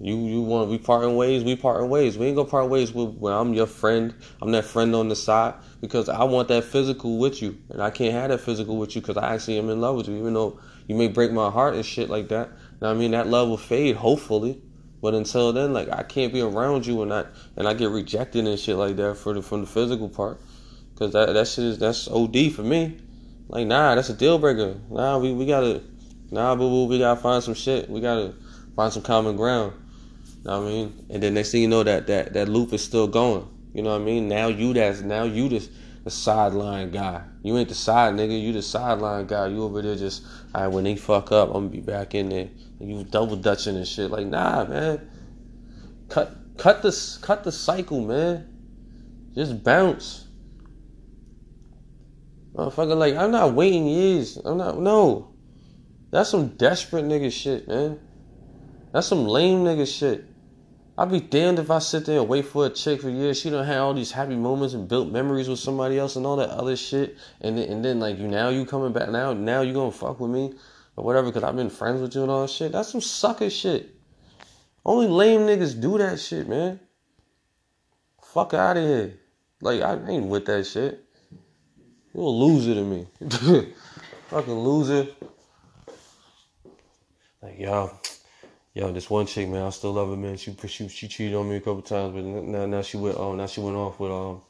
You 0.00 0.16
you 0.26 0.42
want 0.42 0.70
we 0.70 0.78
parting 0.78 1.14
ways? 1.16 1.44
We 1.44 1.54
parting 1.54 1.88
ways. 1.88 2.18
We 2.18 2.26
ain't 2.26 2.36
gonna 2.36 2.48
part 2.48 2.68
ways 2.68 2.92
with 2.92 3.16
when 3.16 3.32
I'm 3.32 3.54
your 3.54 3.66
friend. 3.66 4.12
I'm 4.42 4.50
that 4.50 4.64
friend 4.64 4.94
on 4.94 5.08
the 5.08 5.14
side 5.14 5.54
because 5.80 6.08
I 6.08 6.24
want 6.24 6.48
that 6.48 6.64
physical 6.64 7.18
with 7.18 7.40
you, 7.40 7.58
and 7.70 7.80
I 7.80 7.90
can't 7.90 8.12
have 8.12 8.30
that 8.30 8.40
physical 8.40 8.76
with 8.76 8.96
you 8.96 9.02
because 9.02 9.16
I 9.16 9.34
actually 9.34 9.58
am 9.58 9.70
in 9.70 9.80
love 9.80 9.96
with 9.96 10.08
you. 10.08 10.16
Even 10.16 10.34
though 10.34 10.58
you 10.88 10.96
may 10.96 11.08
break 11.08 11.32
my 11.32 11.48
heart 11.48 11.74
and 11.74 11.86
shit 11.86 12.10
like 12.10 12.28
that. 12.28 12.50
Know 12.80 12.90
I 12.90 12.94
mean? 12.94 13.12
That 13.12 13.28
love 13.28 13.48
will 13.48 13.56
fade, 13.56 13.96
hopefully. 13.96 14.60
But 15.00 15.14
until 15.14 15.52
then, 15.52 15.72
like 15.72 15.88
I 15.90 16.02
can't 16.02 16.32
be 16.32 16.40
around 16.40 16.86
you 16.86 17.02
and 17.02 17.12
I 17.12 17.26
and 17.56 17.68
I 17.68 17.74
get 17.74 17.90
rejected 17.90 18.46
and 18.46 18.58
shit 18.58 18.76
like 18.76 18.96
that 18.96 19.16
for 19.16 19.34
the 19.34 19.42
from 19.42 19.60
the 19.60 19.66
physical 19.66 20.08
part, 20.08 20.40
because 20.92 21.12
that 21.12 21.32
that 21.34 21.46
shit 21.46 21.64
is 21.64 21.78
that's 21.78 22.08
OD 22.08 22.52
for 22.52 22.62
me. 22.62 22.98
Like, 23.48 23.66
nah, 23.66 23.94
that's 23.94 24.10
a 24.10 24.14
deal 24.14 24.38
breaker. 24.38 24.80
Nah, 24.90 25.18
we, 25.18 25.32
we 25.32 25.46
gotta, 25.46 25.82
nah, 26.30 26.54
boo 26.54 26.68
boo, 26.68 26.86
we 26.86 26.98
gotta 26.98 27.20
find 27.20 27.42
some 27.42 27.54
shit. 27.54 27.88
We 27.88 28.00
gotta 28.00 28.34
find 28.74 28.92
some 28.92 29.02
common 29.02 29.36
ground. 29.36 29.72
You 30.26 30.50
know 30.50 30.60
what 30.60 30.66
I 30.66 30.70
mean? 30.70 31.06
And 31.10 31.22
then 31.22 31.34
next 31.34 31.52
thing 31.52 31.62
you 31.62 31.68
know, 31.68 31.82
that 31.82 32.06
that 32.06 32.32
that 32.34 32.48
loop 32.48 32.72
is 32.72 32.82
still 32.82 33.08
going. 33.08 33.48
You 33.72 33.82
know 33.82 33.90
what 33.90 34.02
I 34.02 34.04
mean? 34.04 34.28
Now 34.28 34.48
you 34.48 34.72
that's 34.72 35.00
now 35.00 35.24
you 35.24 35.48
the 35.48 35.68
the 36.04 36.10
sideline 36.10 36.90
guy. 36.90 37.22
You 37.42 37.56
ain't 37.56 37.70
the 37.70 37.74
side 37.74 38.14
nigga. 38.14 38.40
You 38.40 38.52
the 38.52 38.62
sideline 38.62 39.26
guy. 39.26 39.46
You 39.48 39.64
over 39.64 39.80
there 39.80 39.96
just, 39.96 40.24
all 40.54 40.62
right, 40.62 40.68
when 40.68 40.84
they 40.84 40.96
fuck 40.96 41.32
up, 41.32 41.48
I'm 41.48 41.54
gonna 41.54 41.68
be 41.68 41.80
back 41.80 42.14
in 42.14 42.28
there. 42.28 42.48
And 42.78 42.90
you 42.90 43.04
double 43.04 43.36
dutching 43.36 43.76
and 43.76 43.88
shit. 43.88 44.10
Like, 44.10 44.26
nah, 44.26 44.64
man. 44.66 45.10
Cut 46.10 46.36
cut 46.58 46.82
the 46.82 47.18
cut 47.22 47.44
the 47.44 47.52
cycle, 47.52 48.02
man. 48.02 48.46
Just 49.34 49.64
bounce. 49.64 50.23
Motherfucker, 52.54 52.96
like, 52.96 53.16
I'm 53.16 53.30
not 53.30 53.54
waiting 53.54 53.86
years. 53.86 54.36
I'm 54.36 54.58
not, 54.58 54.78
no. 54.78 55.34
That's 56.10 56.30
some 56.30 56.48
desperate 56.50 57.04
nigga 57.04 57.32
shit, 57.32 57.66
man. 57.66 57.98
That's 58.92 59.08
some 59.08 59.26
lame 59.26 59.64
nigga 59.64 59.86
shit. 59.86 60.24
I'd 60.96 61.10
be 61.10 61.18
damned 61.18 61.58
if 61.58 61.72
I 61.72 61.80
sit 61.80 62.06
there 62.06 62.20
and 62.20 62.28
wait 62.28 62.46
for 62.46 62.66
a 62.66 62.70
chick 62.70 63.00
for 63.00 63.10
years. 63.10 63.40
She 63.40 63.50
don't 63.50 63.66
have 63.66 63.82
all 63.82 63.94
these 63.94 64.12
happy 64.12 64.36
moments 64.36 64.74
and 64.74 64.88
built 64.88 65.10
memories 65.10 65.48
with 65.48 65.58
somebody 65.58 65.98
else 65.98 66.14
and 66.14 66.24
all 66.24 66.36
that 66.36 66.50
other 66.50 66.76
shit. 66.76 67.18
And 67.40 67.58
then, 67.58 67.68
and 67.68 67.84
then 67.84 67.98
like 67.98 68.18
you 68.18 68.28
now 68.28 68.50
you 68.50 68.64
coming 68.64 68.92
back 68.92 69.10
now 69.10 69.32
now 69.32 69.62
you 69.62 69.72
gonna 69.72 69.90
fuck 69.90 70.20
with 70.20 70.30
me 70.30 70.54
or 70.94 71.04
whatever 71.04 71.26
because 71.26 71.42
I've 71.42 71.56
been 71.56 71.70
friends 71.70 72.00
with 72.00 72.14
you 72.14 72.22
and 72.22 72.30
all 72.30 72.42
that 72.42 72.50
shit. 72.50 72.70
That's 72.70 72.92
some 72.92 73.00
sucker 73.00 73.50
shit. 73.50 73.90
Only 74.84 75.08
lame 75.08 75.40
niggas 75.40 75.80
do 75.80 75.98
that 75.98 76.20
shit, 76.20 76.48
man. 76.48 76.78
Fuck 78.22 78.54
out 78.54 78.76
of 78.76 78.84
here. 78.84 79.18
Like 79.60 79.82
I 79.82 79.98
ain't 80.06 80.26
with 80.26 80.46
that 80.46 80.64
shit. 80.64 81.03
You 82.14 82.20
a 82.20 82.28
loser 82.28 82.74
to 82.74 82.84
me. 82.84 83.06
Fucking 84.28 84.52
loser. 84.52 85.08
Like 87.42 87.58
yo 87.58 87.90
yo, 88.74 88.90
this 88.92 89.08
one 89.08 89.26
chick, 89.26 89.48
man, 89.48 89.62
I 89.62 89.70
still 89.70 89.92
love 89.92 90.10
her, 90.10 90.16
man. 90.16 90.36
She 90.36 90.54
she 90.66 90.88
she 90.88 91.08
cheated 91.08 91.34
on 91.34 91.48
me 91.48 91.56
a 91.56 91.60
couple 91.60 91.82
times, 91.82 92.12
but 92.14 92.24
now 92.24 92.66
now 92.66 92.82
she 92.82 92.96
went 92.96 93.16
um 93.18 93.36
now 93.36 93.46
she 93.46 93.60
went 93.60 93.76
off 93.76 93.98
with 94.00 94.10
um 94.10 94.42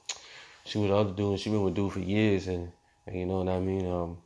she 0.64 0.78
with 0.78 0.90
other 0.90 1.12
dude, 1.12 1.38
she 1.38 1.50
been 1.50 1.62
with 1.62 1.74
dude 1.74 1.92
for 1.92 2.00
years, 2.00 2.46
and, 2.48 2.72
and 3.06 3.18
you 3.18 3.26
know 3.26 3.42
what 3.42 3.48
I 3.48 3.60
mean. 3.60 3.86
Um, 3.86 4.16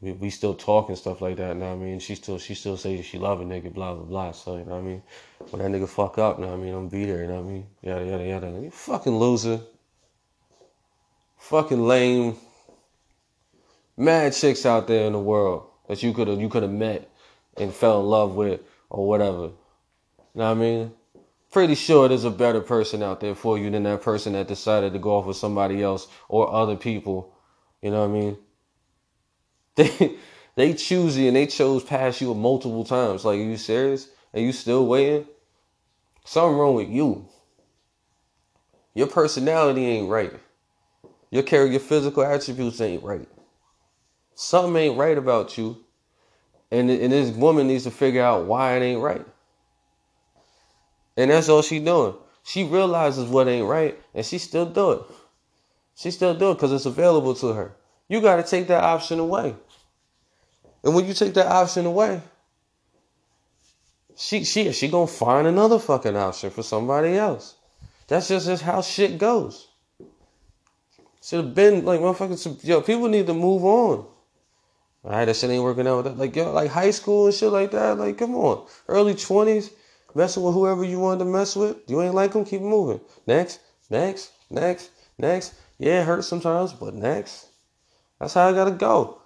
we, 0.00 0.12
we 0.12 0.30
still 0.30 0.54
talk 0.54 0.88
and 0.88 0.96
stuff 0.96 1.20
like 1.20 1.36
that. 1.36 1.54
Now 1.54 1.72
I 1.72 1.76
mean, 1.76 2.00
she 2.00 2.14
still 2.14 2.38
she 2.38 2.54
still 2.54 2.78
says 2.78 3.04
she 3.04 3.18
love 3.18 3.42
a 3.42 3.44
nigga, 3.44 3.72
blah 3.72 3.94
blah 3.94 4.04
blah. 4.04 4.32
So 4.32 4.56
you 4.56 4.64
know 4.64 4.72
what 4.72 4.78
I 4.78 4.82
mean. 4.82 5.02
When 5.50 5.62
that 5.62 5.78
nigga 5.78 5.88
fuck 5.88 6.16
up, 6.16 6.38
you 6.38 6.44
know 6.44 6.52
what 6.52 6.60
I 6.60 6.62
mean, 6.62 6.74
I'm 6.74 6.88
be 6.88 7.04
there. 7.04 7.20
You 7.20 7.28
know 7.28 7.42
what 7.42 7.50
I 7.50 7.52
mean. 7.52 7.66
Yada 7.82 8.06
yada 8.06 8.24
yada. 8.24 8.60
You 8.62 8.70
fucking 8.70 9.14
loser. 9.14 9.60
Fucking 11.36 11.86
lame. 11.86 12.36
Mad 14.00 14.32
chicks 14.32 14.64
out 14.64 14.86
there 14.86 15.06
in 15.06 15.12
the 15.12 15.18
world 15.18 15.66
that 15.86 16.02
you 16.02 16.14
could 16.14 16.26
have 16.26 16.40
you 16.40 16.48
could 16.48 16.62
have 16.62 16.72
met 16.72 17.10
and 17.58 17.70
fell 17.70 18.00
in 18.00 18.06
love 18.06 18.34
with 18.34 18.62
or 18.88 19.06
whatever. 19.06 19.42
You 19.42 19.52
know 20.36 20.44
what 20.44 20.50
I 20.52 20.54
mean? 20.54 20.92
Pretty 21.52 21.74
sure 21.74 22.08
there's 22.08 22.24
a 22.24 22.30
better 22.30 22.62
person 22.62 23.02
out 23.02 23.20
there 23.20 23.34
for 23.34 23.58
you 23.58 23.68
than 23.68 23.82
that 23.82 24.00
person 24.00 24.32
that 24.32 24.48
decided 24.48 24.94
to 24.94 24.98
go 24.98 25.18
off 25.18 25.26
with 25.26 25.36
somebody 25.36 25.82
else 25.82 26.08
or 26.30 26.50
other 26.50 26.76
people. 26.76 27.34
You 27.82 27.90
know 27.90 28.08
what 28.08 28.16
I 28.16 28.20
mean? 28.20 28.38
They 29.76 30.16
they 30.56 30.72
choose 30.72 31.18
you 31.18 31.28
and 31.28 31.36
they 31.36 31.46
chose 31.46 31.84
past 31.84 32.22
you 32.22 32.32
multiple 32.32 32.84
times. 32.84 33.26
Like, 33.26 33.38
are 33.38 33.42
you 33.42 33.58
serious? 33.58 34.08
Are 34.32 34.40
you 34.40 34.52
still 34.52 34.86
waiting? 34.86 35.26
Something 36.24 36.56
wrong 36.56 36.74
with 36.74 36.88
you. 36.88 37.28
Your 38.94 39.08
personality 39.08 39.84
ain't 39.84 40.08
right. 40.08 40.32
Your 41.30 41.42
character, 41.42 41.72
your 41.72 41.80
physical 41.80 42.24
attributes 42.24 42.80
ain't 42.80 43.02
right. 43.02 43.28
Something 44.42 44.76
ain't 44.76 44.98
right 44.98 45.18
about 45.18 45.58
you 45.58 45.84
and, 46.70 46.90
and 46.90 47.12
this 47.12 47.30
woman 47.30 47.66
needs 47.66 47.84
to 47.84 47.90
figure 47.90 48.22
out 48.22 48.46
why 48.46 48.76
it 48.76 48.82
ain't 48.82 49.02
right. 49.02 49.26
And 51.16 51.30
that's 51.30 51.48
all 51.48 51.62
she 51.62 51.80
doing. 51.80 52.14
She 52.44 52.64
realizes 52.64 53.28
what 53.28 53.48
ain't 53.48 53.66
right, 53.66 54.00
and 54.14 54.24
she 54.24 54.38
still 54.38 54.66
do 54.66 54.92
it. 54.92 55.02
She 55.94 56.10
still 56.10 56.34
do 56.34 56.52
it 56.52 56.54
because 56.54 56.72
it's 56.72 56.86
available 56.86 57.34
to 57.36 57.48
her. 57.52 57.72
You 58.08 58.20
got 58.20 58.36
to 58.36 58.42
take 58.42 58.68
that 58.68 58.82
option 58.82 59.18
away. 59.18 59.54
And 60.82 60.94
when 60.94 61.06
you 61.06 61.12
take 61.12 61.34
that 61.34 61.46
option 61.46 61.84
away, 61.84 62.22
she 64.16 64.44
she 64.44 64.72
she 64.72 64.88
gonna 64.88 65.06
find 65.06 65.46
another 65.46 65.78
fucking 65.78 66.16
option 66.16 66.50
for 66.50 66.62
somebody 66.62 67.16
else. 67.16 67.56
That's 68.08 68.28
just, 68.28 68.46
just 68.46 68.62
how 68.62 68.80
shit 68.80 69.18
goes. 69.18 69.68
Should 71.22 71.44
have 71.44 71.54
been 71.54 71.84
like 71.84 72.00
motherfuckers. 72.00 72.64
Yo, 72.64 72.80
people 72.80 73.08
need 73.08 73.26
to 73.26 73.34
move 73.34 73.64
on. 73.64 74.06
All 75.02 75.12
right, 75.12 75.24
that 75.24 75.36
shit 75.36 75.50
ain't 75.50 75.62
working 75.62 75.86
out. 75.86 76.18
Like 76.18 76.36
yo, 76.36 76.52
like 76.52 76.70
high 76.70 76.90
school 76.90 77.26
and 77.26 77.34
shit 77.34 77.50
like 77.50 77.70
that. 77.70 77.98
Like, 77.98 78.18
come 78.18 78.34
on, 78.34 78.66
early 78.88 79.14
twenties, 79.14 79.70
messing 80.14 80.42
with 80.42 80.54
whoever 80.54 80.84
you 80.84 80.98
wanted 80.98 81.20
to 81.20 81.30
mess 81.30 81.56
with. 81.56 81.78
You 81.88 82.02
ain't 82.02 82.14
like 82.14 82.32
them, 82.32 82.44
keep 82.44 82.60
moving. 82.60 83.00
Next, 83.26 83.60
next, 83.88 84.32
next, 84.50 84.90
next. 85.18 85.54
Yeah, 85.78 86.02
it 86.02 86.06
hurts 86.06 86.28
sometimes, 86.28 86.74
but 86.74 86.94
next. 86.94 87.46
That's 88.18 88.34
how 88.34 88.48
I 88.48 88.52
gotta 88.52 88.72
go. 88.72 89.22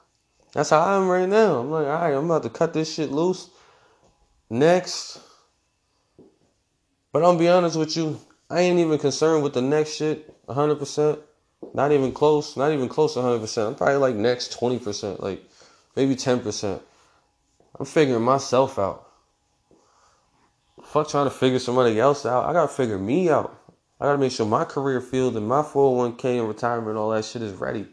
That's 0.53 0.71
how 0.71 0.81
I 0.81 0.97
am 0.97 1.09
right 1.09 1.29
now. 1.29 1.59
I'm 1.59 1.71
like, 1.71 1.87
all 1.87 1.93
right, 1.93 2.15
I'm 2.15 2.27
about 2.27 2.45
to 2.45 2.51
cut 2.51 2.73
this 2.73 2.95
shit 2.95 3.11
loose. 3.11 3.51
Next. 4.49 5.21
But 7.13 7.21
I'm 7.21 7.31
gonna 7.31 7.39
be 7.39 7.49
honest 7.49 7.77
with 7.77 7.97
you, 7.97 8.21
I 8.49 8.61
ain't 8.61 8.79
even 8.79 8.99
concerned 8.99 9.43
with 9.43 9.55
the 9.55 9.63
next 9.63 9.95
shit 9.95 10.33
100%. 10.47 11.19
Not 11.73 11.91
even 11.91 12.13
close. 12.13 12.57
Not 12.57 12.73
even 12.73 12.89
close 12.89 13.15
to 13.15 13.21
100%. 13.21 13.67
I'm 13.67 13.75
probably 13.75 13.97
like 13.97 14.15
next 14.15 14.57
20%. 14.57 15.21
Like, 15.21 15.43
maybe 15.97 16.17
10%. 16.17 16.81
I'm 17.79 17.87
figuring 17.87 18.23
myself 18.23 18.79
out. 18.79 19.09
Fuck 20.85 21.09
trying 21.09 21.27
to 21.27 21.31
figure 21.31 21.59
somebody 21.59 21.99
else 21.99 22.27
out. 22.27 22.45
I 22.45 22.53
gotta 22.53 22.69
figure 22.69 22.99
me 22.99 23.31
out. 23.31 23.59
I 24.01 24.07
gotta 24.07 24.19
make 24.19 24.33
sure 24.33 24.47
my 24.47 24.65
career 24.65 25.01
field 25.01 25.37
and 25.37 25.49
my 25.49 25.63
401k 25.63 26.39
and 26.39 26.49
retirement 26.49 26.91
and 26.91 26.99
all 26.99 27.11
that 27.11 27.25
shit 27.25 27.43
is 27.43 27.53
ready. 27.53 27.87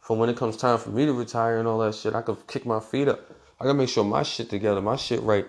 For 0.00 0.16
when 0.16 0.28
it 0.28 0.36
comes 0.36 0.56
time 0.56 0.78
for 0.78 0.90
me 0.90 1.06
to 1.06 1.12
retire 1.12 1.58
and 1.58 1.68
all 1.68 1.78
that 1.78 1.94
shit, 1.94 2.14
I 2.14 2.22
can 2.22 2.36
kick 2.46 2.66
my 2.66 2.80
feet 2.80 3.08
up. 3.08 3.20
I 3.60 3.64
gotta 3.64 3.78
make 3.78 3.88
sure 3.88 4.04
my 4.04 4.22
shit 4.22 4.50
together, 4.50 4.82
my 4.82 4.96
shit 4.96 5.22
right. 5.22 5.46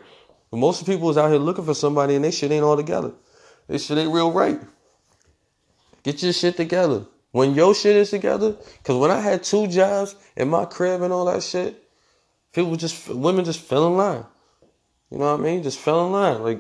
But 0.51 0.58
most 0.58 0.86
people 0.86 1.10
is 1.10 1.17
out 1.17 1.31
here 1.31 1.39
looking 1.39 1.65
for 1.65 1.73
somebody 1.73 2.15
and 2.15 2.23
they 2.23 2.31
shit 2.31 2.51
ain't 2.51 2.63
all 2.63 2.77
together. 2.77 3.12
This 3.67 3.86
shit 3.86 3.97
ain't 3.97 4.13
real 4.13 4.31
right. 4.31 4.62
Get 6.03 6.21
your 6.21 6.34
shit 6.34 6.55
together. 6.55 7.05
When 7.31 7.55
your 7.55 7.75
shit 7.75 7.97
is 7.97 8.12
together, 8.12 8.55
cause 8.84 8.95
when 8.97 9.12
I 9.12 9.19
had 9.19 9.43
two 9.43 9.67
jobs 9.67 10.15
in 10.38 10.47
my 10.47 10.63
crib 10.63 11.01
and 11.01 11.12
all 11.12 11.25
that 11.25 11.43
shit, 11.43 11.85
People 12.55 12.77
just 12.77 13.09
women 13.09 13.43
just 13.43 13.59
fell 13.59 13.87
in 13.87 13.97
line. 13.97 14.23
You 15.11 15.17
know 15.17 15.29
what 15.33 15.41
I 15.41 15.43
mean? 15.43 15.61
Just 15.61 15.77
fell 15.77 16.05
in 16.05 16.13
line. 16.13 16.41
Like 16.41 16.59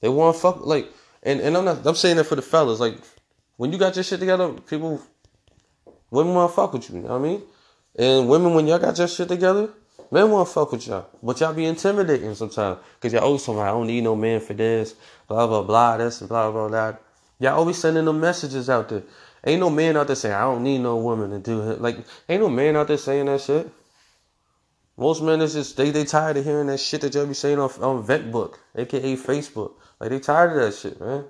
they 0.00 0.08
want 0.08 0.34
to 0.34 0.42
fuck 0.42 0.66
like 0.66 0.88
and, 1.22 1.40
and 1.40 1.56
I'm 1.56 1.64
not 1.64 1.86
I'm 1.86 1.94
saying 1.94 2.16
that 2.16 2.24
for 2.24 2.34
the 2.34 2.42
fellas. 2.42 2.80
Like 2.80 2.96
when 3.58 3.70
you 3.70 3.78
got 3.78 3.94
your 3.94 4.02
shit 4.02 4.18
together, 4.18 4.50
people 4.66 5.00
women 6.10 6.34
want 6.34 6.50
to 6.50 6.56
fuck 6.56 6.72
with 6.72 6.90
you, 6.90 6.96
you 6.96 7.02
know 7.02 7.10
what 7.10 7.20
I 7.20 7.22
mean? 7.22 7.42
And 7.96 8.28
women 8.28 8.54
when 8.54 8.66
y'all 8.66 8.80
got 8.80 8.98
your 8.98 9.06
shit 9.06 9.28
together, 9.28 9.70
men 10.10 10.32
want 10.32 10.48
to 10.48 10.52
fuck 10.52 10.72
with 10.72 10.88
y'all. 10.88 11.06
But 11.22 11.38
y'all 11.38 11.54
be 11.54 11.66
intimidating 11.66 12.34
sometimes. 12.34 12.80
Cause 13.00 13.12
y'all 13.12 13.22
always 13.22 13.44
talking 13.44 13.60
I 13.60 13.68
don't 13.68 13.86
need 13.86 14.02
no 14.02 14.16
man 14.16 14.40
for 14.40 14.54
this, 14.54 14.96
blah 15.28 15.46
blah 15.46 15.62
blah, 15.62 15.96
this 15.98 16.22
and 16.22 16.28
blah 16.28 16.50
blah 16.50 16.66
blah. 16.66 16.96
Y'all 17.38 17.56
always 17.56 17.78
sending 17.78 18.04
them 18.04 18.18
messages 18.18 18.68
out 18.68 18.88
there. 18.88 19.04
Ain't 19.46 19.60
no 19.60 19.70
man 19.70 19.96
out 19.96 20.08
there 20.08 20.16
saying 20.16 20.34
I 20.34 20.40
don't 20.40 20.64
need 20.64 20.78
no 20.78 20.96
woman 20.96 21.30
to 21.30 21.38
do 21.38 21.70
it. 21.70 21.80
Like 21.80 21.98
ain't 22.28 22.42
no 22.42 22.48
man 22.48 22.74
out 22.74 22.88
there 22.88 22.98
saying 22.98 23.26
that 23.26 23.40
shit. 23.42 23.70
Most 24.98 25.22
men 25.22 25.40
is 25.40 25.52
just 25.52 25.76
they 25.76 25.90
they 25.90 26.04
tired 26.04 26.38
of 26.38 26.44
hearing 26.44 26.66
that 26.66 26.80
shit 26.80 27.02
that 27.02 27.14
y'all 27.14 27.24
be 27.24 27.32
saying 27.32 27.60
on 27.60 27.70
on 27.80 28.04
VentBook, 28.04 28.56
aka 28.74 29.16
Facebook. 29.16 29.74
Like 30.00 30.10
they 30.10 30.18
tired 30.18 30.50
of 30.50 30.56
that 30.56 30.74
shit, 30.74 31.00
man. 31.00 31.24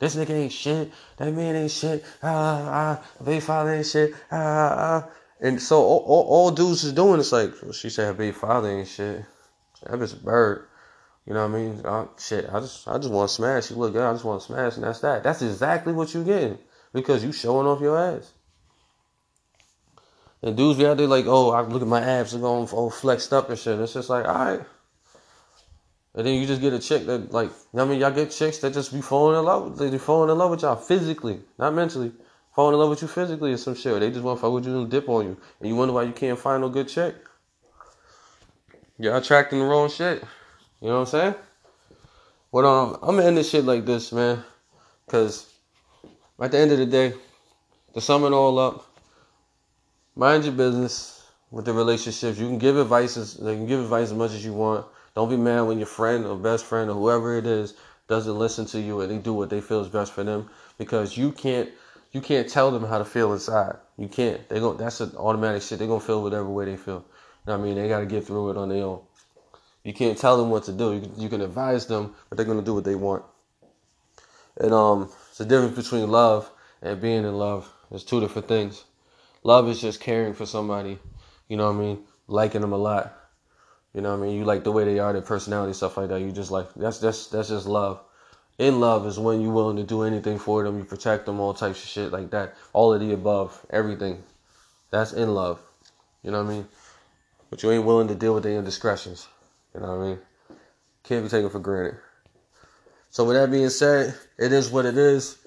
This 0.00 0.16
nigga 0.16 0.30
ain't 0.30 0.52
shit. 0.52 0.90
That 1.18 1.32
man 1.32 1.54
ain't 1.54 1.70
shit. 1.70 2.04
Ah 2.20 2.98
ah. 3.00 3.24
Baby 3.24 3.38
father 3.38 3.74
ain't 3.74 3.86
shit. 3.86 4.12
Ah 4.32 5.04
ah. 5.06 5.10
And 5.40 5.62
so 5.62 5.76
all, 5.76 6.04
all, 6.04 6.22
all 6.24 6.50
dudes 6.50 6.82
is 6.82 6.92
doing 6.92 7.20
is 7.20 7.32
like 7.32 7.52
she 7.72 7.90
said 7.90 8.06
her 8.06 8.14
baby 8.14 8.32
father 8.32 8.68
ain't 8.68 8.88
shit. 8.88 9.24
That 9.84 10.00
bitch 10.00 10.14
a 10.14 10.16
bird. 10.16 10.66
You 11.26 11.34
know 11.34 11.46
what 11.46 11.54
I 11.54 11.62
mean? 11.62 11.80
Uh, 11.84 12.06
shit. 12.18 12.48
I 12.52 12.58
just 12.58 12.88
I 12.88 12.98
just 12.98 13.12
want 13.12 13.28
to 13.28 13.34
smash. 13.34 13.70
You 13.70 13.76
look 13.76 13.92
good. 13.92 14.02
I 14.02 14.12
just 14.12 14.24
want 14.24 14.40
to 14.40 14.46
smash, 14.48 14.74
and 14.74 14.84
that's 14.84 15.00
that. 15.00 15.22
That's 15.22 15.42
exactly 15.42 15.92
what 15.92 16.12
you 16.12 16.24
getting 16.24 16.58
because 16.92 17.22
you 17.22 17.30
showing 17.30 17.68
off 17.68 17.80
your 17.80 17.96
ass. 17.96 18.32
And 20.42 20.56
dudes 20.56 20.78
be 20.78 20.86
out 20.86 20.96
there 20.96 21.06
like, 21.06 21.26
oh, 21.26 21.50
I 21.50 21.60
look 21.62 21.82
at 21.82 21.88
my 21.88 22.00
abs, 22.00 22.32
they're 22.32 22.40
going 22.40 22.68
all 22.68 22.90
flexed 22.90 23.32
up 23.32 23.50
and 23.50 23.58
shit. 23.58 23.78
It's 23.78 23.92
just 23.92 24.08
like, 24.08 24.26
all 24.26 24.34
right. 24.34 24.60
And 26.14 26.26
then 26.26 26.40
you 26.40 26.46
just 26.46 26.60
get 26.60 26.72
a 26.72 26.78
chick 26.78 27.06
that 27.06 27.30
like, 27.32 27.50
I 27.74 27.84
mean, 27.84 28.00
y'all 28.00 28.10
get 28.10 28.30
chicks 28.30 28.58
that 28.58 28.72
just 28.72 28.92
be 28.92 29.00
falling 29.00 29.38
in 29.38 29.44
love. 29.44 29.78
They 29.78 29.90
be 29.90 29.98
falling 29.98 30.30
in 30.30 30.38
love 30.38 30.50
with 30.50 30.62
y'all 30.62 30.76
physically, 30.76 31.40
not 31.58 31.74
mentally. 31.74 32.12
Falling 32.54 32.74
in 32.74 32.80
love 32.80 32.90
with 32.90 33.02
you 33.02 33.08
physically 33.08 33.52
or 33.52 33.56
some 33.56 33.76
shit. 33.76 34.00
They 34.00 34.10
just 34.10 34.22
want 34.22 34.38
to 34.38 34.42
fuck 34.42 34.52
with 34.52 34.66
you 34.66 34.80
and 34.80 34.90
dip 34.90 35.08
on 35.08 35.24
you. 35.24 35.36
And 35.60 35.68
you 35.68 35.76
wonder 35.76 35.94
why 35.94 36.02
you 36.02 36.12
can't 36.12 36.38
find 36.38 36.62
no 36.62 36.68
good 36.68 36.88
chick. 36.88 37.14
You're 38.98 39.16
attracting 39.16 39.60
the 39.60 39.64
wrong 39.64 39.88
shit. 39.88 40.22
You 40.80 40.88
know 40.88 40.94
what 40.94 41.00
I'm 41.00 41.06
saying? 41.06 41.34
But 42.52 42.64
um, 42.64 42.98
I'm 43.02 43.16
gonna 43.16 43.28
end 43.28 43.36
this 43.36 43.50
shit 43.50 43.64
like 43.64 43.86
this, 43.86 44.12
man. 44.12 44.42
Cause 45.06 45.52
at 46.40 46.50
the 46.50 46.58
end 46.58 46.72
of 46.72 46.78
the 46.78 46.86
day, 46.86 47.12
to 47.94 48.00
sum 48.00 48.24
it 48.24 48.32
all 48.32 48.58
up, 48.58 48.89
mind 50.20 50.44
your 50.44 50.52
business 50.52 51.26
with 51.50 51.64
the 51.64 51.72
relationships. 51.72 52.38
You 52.38 52.46
can 52.46 52.58
give 52.58 52.76
advice 52.76 53.16
as 53.16 53.38
you 53.38 53.46
can 53.46 53.66
give 53.66 53.80
advice 53.80 54.08
as 54.08 54.12
much 54.12 54.32
as 54.32 54.44
you 54.44 54.52
want. 54.52 54.84
Don't 55.14 55.30
be 55.30 55.36
mad 55.38 55.62
when 55.62 55.78
your 55.78 55.86
friend 55.86 56.26
or 56.26 56.36
best 56.36 56.66
friend 56.66 56.90
or 56.90 56.94
whoever 56.94 57.38
it 57.38 57.46
is 57.46 57.72
doesn't 58.06 58.38
listen 58.38 58.66
to 58.66 58.78
you 58.78 59.00
and 59.00 59.10
they 59.10 59.16
do 59.16 59.32
what 59.32 59.48
they 59.48 59.62
feel 59.62 59.80
is 59.80 59.88
best 59.88 60.12
for 60.12 60.22
them 60.22 60.50
because 60.76 61.16
you 61.16 61.32
can't 61.32 61.70
you 62.12 62.20
can't 62.20 62.50
tell 62.50 62.70
them 62.70 62.84
how 62.84 62.98
to 62.98 63.04
feel 63.04 63.32
inside. 63.32 63.76
You 63.96 64.08
can't. 64.08 64.46
They 64.50 64.60
go 64.60 64.74
that's 64.74 65.00
an 65.00 65.16
automatic 65.16 65.62
shit. 65.62 65.78
They're 65.78 65.88
gonna 65.88 66.00
feel 66.00 66.22
whatever 66.22 66.50
way 66.50 66.66
they 66.66 66.76
feel. 66.76 67.02
You 67.46 67.46
know 67.46 67.56
what 67.56 67.64
I 67.64 67.68
mean? 67.68 67.76
They 67.76 67.88
gotta 67.88 68.04
get 68.04 68.26
through 68.26 68.50
it 68.50 68.58
on 68.58 68.68
their 68.68 68.84
own. 68.84 69.00
You 69.84 69.94
can't 69.94 70.18
tell 70.18 70.36
them 70.36 70.50
what 70.50 70.64
to 70.64 70.72
do. 70.72 70.92
You 70.92 71.00
can, 71.00 71.20
you 71.20 71.28
can 71.30 71.40
advise 71.40 71.86
them, 71.86 72.14
but 72.28 72.36
they're 72.36 72.44
gonna 72.44 72.60
do 72.60 72.74
what 72.74 72.84
they 72.84 72.94
want. 72.94 73.24
And 74.58 74.74
um, 74.74 75.10
it's 75.30 75.38
the 75.38 75.46
difference 75.46 75.76
between 75.76 76.10
love 76.10 76.50
and 76.82 77.00
being 77.00 77.24
in 77.24 77.38
love. 77.38 77.72
There's 77.88 78.04
two 78.04 78.20
different 78.20 78.46
things. 78.46 78.84
Love 79.42 79.68
is 79.68 79.80
just 79.80 80.00
caring 80.00 80.34
for 80.34 80.46
somebody, 80.46 80.98
you 81.48 81.56
know 81.56 81.66
what 81.66 81.76
I 81.76 81.84
mean? 81.84 82.04
Liking 82.26 82.60
them 82.60 82.72
a 82.72 82.78
lot. 82.78 83.16
You 83.94 84.02
know 84.02 84.10
what 84.10 84.22
I 84.22 84.26
mean? 84.26 84.36
You 84.36 84.44
like 84.44 84.64
the 84.64 84.72
way 84.72 84.84
they 84.84 84.98
are, 84.98 85.12
their 85.12 85.22
personality, 85.22 85.72
stuff 85.72 85.96
like 85.96 86.08
that. 86.08 86.20
You 86.20 86.30
just 86.30 86.50
like 86.50 86.72
that's 86.74 86.98
that's 86.98 87.26
that's 87.28 87.48
just 87.48 87.66
love. 87.66 88.00
In 88.58 88.78
love 88.78 89.06
is 89.06 89.18
when 89.18 89.40
you're 89.40 89.52
willing 89.52 89.78
to 89.78 89.82
do 89.82 90.02
anything 90.02 90.38
for 90.38 90.62
them, 90.62 90.78
you 90.78 90.84
protect 90.84 91.26
them, 91.26 91.40
all 91.40 91.54
types 91.54 91.82
of 91.82 91.88
shit 91.88 92.12
like 92.12 92.30
that. 92.30 92.54
All 92.72 92.92
of 92.92 93.00
the 93.00 93.12
above, 93.12 93.64
everything. 93.70 94.22
That's 94.90 95.12
in 95.12 95.34
love. 95.34 95.60
You 96.22 96.30
know 96.30 96.44
what 96.44 96.50
I 96.50 96.54
mean? 96.54 96.68
But 97.48 97.62
you 97.62 97.70
ain't 97.70 97.84
willing 97.84 98.08
to 98.08 98.14
deal 98.14 98.34
with 98.34 98.42
their 98.42 98.58
indiscretions. 98.58 99.26
You 99.74 99.80
know 99.80 99.96
what 99.96 100.04
I 100.04 100.08
mean? 100.08 100.18
Can't 101.02 101.24
be 101.24 101.30
taken 101.30 101.50
for 101.50 101.58
granted. 101.58 101.98
So 103.08 103.24
with 103.24 103.36
that 103.36 103.50
being 103.50 103.70
said, 103.70 104.14
it 104.38 104.52
is 104.52 104.70
what 104.70 104.86
it 104.86 104.96
is. 104.96 105.38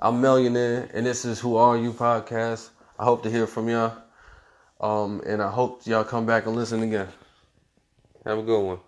I'm 0.00 0.20
Millionaire, 0.20 0.90
and 0.92 1.06
this 1.06 1.24
is 1.24 1.38
Who 1.38 1.56
Are 1.56 1.76
You 1.76 1.92
podcast. 1.92 2.70
I 2.98 3.04
hope 3.04 3.22
to 3.22 3.30
hear 3.30 3.46
from 3.46 3.68
y'all. 3.68 3.96
Um, 4.80 5.22
and 5.26 5.42
I 5.42 5.50
hope 5.50 5.86
y'all 5.86 6.04
come 6.04 6.26
back 6.26 6.46
and 6.46 6.56
listen 6.56 6.82
again. 6.82 7.08
Have 8.24 8.38
a 8.38 8.42
good 8.42 8.60
one. 8.60 8.78